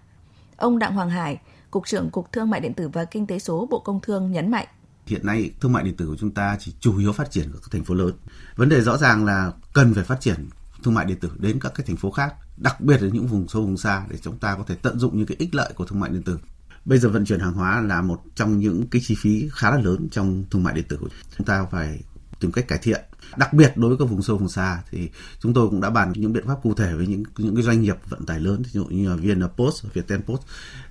Ông 0.57 0.79
Đặng 0.79 0.93
Hoàng 0.93 1.09
Hải, 1.09 1.39
Cục 1.71 1.87
trưởng 1.87 2.09
Cục 2.09 2.31
Thương 2.31 2.49
mại 2.49 2.59
điện 2.59 2.73
tử 2.73 2.89
và 2.89 3.05
Kinh 3.05 3.27
tế 3.27 3.39
số 3.39 3.67
Bộ 3.71 3.79
Công 3.79 3.99
Thương 4.01 4.31
nhấn 4.31 4.51
mạnh. 4.51 4.67
Hiện 5.05 5.25
nay 5.25 5.51
thương 5.61 5.71
mại 5.71 5.83
điện 5.83 5.97
tử 5.97 6.07
của 6.07 6.15
chúng 6.15 6.31
ta 6.31 6.57
chỉ 6.59 6.73
chủ 6.79 6.97
yếu 6.97 7.13
phát 7.13 7.31
triển 7.31 7.51
ở 7.53 7.59
các 7.61 7.71
thành 7.71 7.83
phố 7.83 7.93
lớn. 7.93 8.13
Vấn 8.55 8.69
đề 8.69 8.81
rõ 8.81 8.97
ràng 8.97 9.25
là 9.25 9.51
cần 9.73 9.93
phải 9.93 10.03
phát 10.03 10.21
triển 10.21 10.49
thương 10.83 10.93
mại 10.93 11.05
điện 11.05 11.19
tử 11.19 11.31
đến 11.37 11.59
các 11.59 11.71
cái 11.75 11.85
thành 11.87 11.97
phố 11.97 12.11
khác, 12.11 12.35
đặc 12.57 12.81
biệt 12.81 13.01
là 13.01 13.09
những 13.13 13.27
vùng 13.27 13.47
sâu 13.47 13.61
vùng 13.61 13.77
xa 13.77 14.05
để 14.09 14.17
chúng 14.21 14.37
ta 14.37 14.55
có 14.55 14.63
thể 14.67 14.75
tận 14.75 14.99
dụng 14.99 15.17
những 15.17 15.25
cái 15.25 15.37
ích 15.39 15.55
lợi 15.55 15.73
của 15.75 15.85
thương 15.85 15.99
mại 15.99 16.09
điện 16.09 16.23
tử. 16.23 16.39
Bây 16.85 16.99
giờ 16.99 17.09
vận 17.09 17.25
chuyển 17.25 17.39
hàng 17.39 17.53
hóa 17.53 17.81
là 17.81 18.01
một 18.01 18.23
trong 18.35 18.59
những 18.59 18.87
cái 18.87 19.01
chi 19.05 19.15
phí 19.19 19.49
khá 19.53 19.71
là 19.71 19.77
lớn 19.77 20.07
trong 20.11 20.43
thương 20.51 20.63
mại 20.63 20.73
điện 20.73 20.85
tử. 20.87 20.99
Chúng 21.37 21.47
ta 21.47 21.65
phải 21.71 21.99
tìm 22.39 22.51
cách 22.51 22.67
cải 22.67 22.79
thiện 22.81 23.01
đặc 23.37 23.53
biệt 23.53 23.77
đối 23.77 23.89
với 23.89 23.97
các 23.97 24.05
vùng 24.05 24.21
sâu 24.21 24.37
vùng 24.37 24.49
xa 24.49 24.81
thì 24.91 25.09
chúng 25.39 25.53
tôi 25.53 25.69
cũng 25.69 25.81
đã 25.81 25.89
bàn 25.89 26.13
những 26.15 26.33
biện 26.33 26.47
pháp 26.47 26.55
cụ 26.63 26.73
thể 26.73 26.95
với 26.95 27.07
những 27.07 27.23
những 27.37 27.55
cái 27.55 27.63
doanh 27.63 27.81
nghiệp 27.81 27.95
vận 28.09 28.25
tải 28.25 28.39
lớn 28.39 28.61
ví 28.61 28.69
dụ 28.71 28.85
như 28.85 29.09
là 29.09 29.15
Vietnam 29.15 29.49
Post, 29.57 29.85
Post 30.25 30.41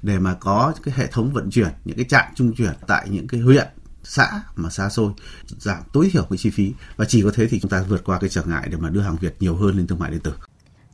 để 0.03 0.19
mà 0.19 0.35
có 0.35 0.73
cái 0.83 0.95
hệ 0.97 1.07
thống 1.07 1.33
vận 1.33 1.51
chuyển 1.51 1.69
những 1.85 1.97
cái 1.97 2.05
trạm 2.09 2.25
trung 2.35 2.53
chuyển 2.55 2.73
tại 2.87 3.09
những 3.11 3.27
cái 3.27 3.41
huyện 3.41 3.67
xã 4.05 4.43
mà 4.57 4.71
xa 4.71 4.89
xôi 4.89 5.13
giảm 5.59 5.83
tối 5.93 6.11
thiểu 6.13 6.23
cái 6.31 6.39
chi 6.39 6.51
phí 6.51 6.73
và 6.97 7.05
chỉ 7.05 7.23
có 7.23 7.31
thế 7.35 7.47
thì 7.47 7.61
chúng 7.61 7.71
ta 7.71 7.83
vượt 7.83 8.05
qua 8.05 8.19
cái 8.19 8.31
trở 8.31 8.43
ngại 8.45 8.69
để 8.71 8.77
mà 8.77 8.91
đưa 8.91 9.01
hàng 9.01 9.17
Việt 9.17 9.37
nhiều 9.41 9.57
hơn 9.57 9.77
lên 9.77 9.87
thương 9.87 9.99
mại 9.99 10.11
điện 10.11 10.21
tử. 10.21 10.33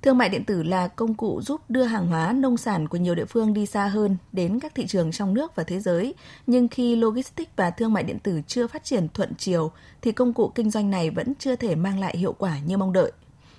Thương 0.08 0.18
mại 0.18 0.28
điện 0.28 0.44
tử 0.44 0.62
là 0.62 0.88
công 0.88 1.14
cụ 1.14 1.40
giúp 1.42 1.60
đưa 1.68 1.82
hàng 1.82 2.06
hóa 2.06 2.32
nông 2.32 2.56
sản 2.56 2.88
của 2.88 2.96
nhiều 2.96 3.14
địa 3.14 3.24
phương 3.24 3.54
đi 3.54 3.66
xa 3.66 3.86
hơn 3.86 4.16
đến 4.32 4.60
các 4.60 4.74
thị 4.74 4.86
trường 4.86 5.12
trong 5.12 5.34
nước 5.34 5.56
và 5.56 5.62
thế 5.62 5.80
giới. 5.80 6.14
Nhưng 6.46 6.68
khi 6.68 6.96
logistics 6.96 7.50
và 7.56 7.70
thương 7.70 7.92
mại 7.92 8.02
điện 8.02 8.18
tử 8.18 8.40
chưa 8.46 8.66
phát 8.66 8.84
triển 8.84 9.08
thuận 9.14 9.34
chiều, 9.38 9.70
thì 10.02 10.12
công 10.12 10.32
cụ 10.32 10.52
kinh 10.54 10.70
doanh 10.70 10.90
này 10.90 11.10
vẫn 11.10 11.34
chưa 11.38 11.56
thể 11.56 11.74
mang 11.74 12.00
lại 12.00 12.16
hiệu 12.16 12.32
quả 12.38 12.58
như 12.58 12.76
mong 12.76 12.92
đợi. 12.92 13.12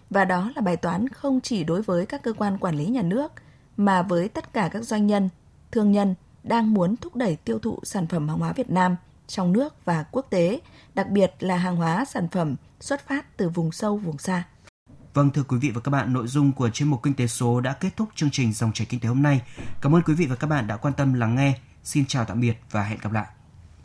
Và 0.09 0.25
đó 0.25 0.51
là 0.55 0.61
bài 0.61 0.77
toán 0.77 1.09
không 1.09 1.41
chỉ 1.41 1.63
đối 1.63 1.81
với 1.81 2.05
các 2.05 2.23
cơ 2.23 2.33
quan 2.33 2.57
quản 2.57 2.77
lý 2.77 2.85
nhà 2.85 3.01
nước, 3.01 3.31
mà 3.77 4.01
với 4.01 4.27
tất 4.27 4.53
cả 4.53 4.69
các 4.73 4.83
doanh 4.83 5.07
nhân, 5.07 5.29
thương 5.71 5.91
nhân 5.91 6.15
đang 6.43 6.73
muốn 6.73 6.95
thúc 6.95 7.15
đẩy 7.15 7.35
tiêu 7.35 7.59
thụ 7.59 7.79
sản 7.83 8.07
phẩm 8.07 8.29
hàng 8.29 8.39
hóa 8.39 8.53
Việt 8.53 8.69
Nam 8.69 8.95
trong 9.27 9.51
nước 9.51 9.85
và 9.85 10.03
quốc 10.11 10.25
tế, 10.29 10.59
đặc 10.93 11.09
biệt 11.09 11.33
là 11.39 11.57
hàng 11.57 11.75
hóa 11.75 12.05
sản 12.05 12.27
phẩm 12.27 12.55
xuất 12.79 13.07
phát 13.07 13.37
từ 13.37 13.49
vùng 13.49 13.71
sâu 13.71 13.97
vùng 13.97 14.17
xa. 14.17 14.43
Vâng 15.19 15.31
thưa 15.31 15.43
quý 15.43 15.57
vị 15.57 15.71
và 15.71 15.81
các 15.81 15.89
bạn, 15.89 16.13
nội 16.13 16.27
dung 16.27 16.51
của 16.51 16.69
chuyên 16.69 16.89
mục 16.89 17.03
Kinh 17.03 17.13
tế 17.13 17.27
số 17.27 17.61
đã 17.61 17.73
kết 17.73 17.89
thúc 17.97 18.09
chương 18.15 18.29
trình 18.31 18.53
dòng 18.53 18.73
chảy 18.73 18.87
kinh 18.89 18.99
tế 18.99 19.09
hôm 19.09 19.21
nay. 19.21 19.41
Cảm 19.81 19.95
ơn 19.95 20.01
quý 20.01 20.13
vị 20.13 20.25
và 20.25 20.35
các 20.35 20.47
bạn 20.47 20.67
đã 20.67 20.77
quan 20.77 20.93
tâm 20.93 21.13
lắng 21.13 21.35
nghe. 21.35 21.59
Xin 21.83 22.05
chào 22.05 22.25
tạm 22.25 22.39
biệt 22.39 22.53
và 22.71 22.83
hẹn 22.83 22.99
gặp 23.01 23.11
lại. 23.11 23.25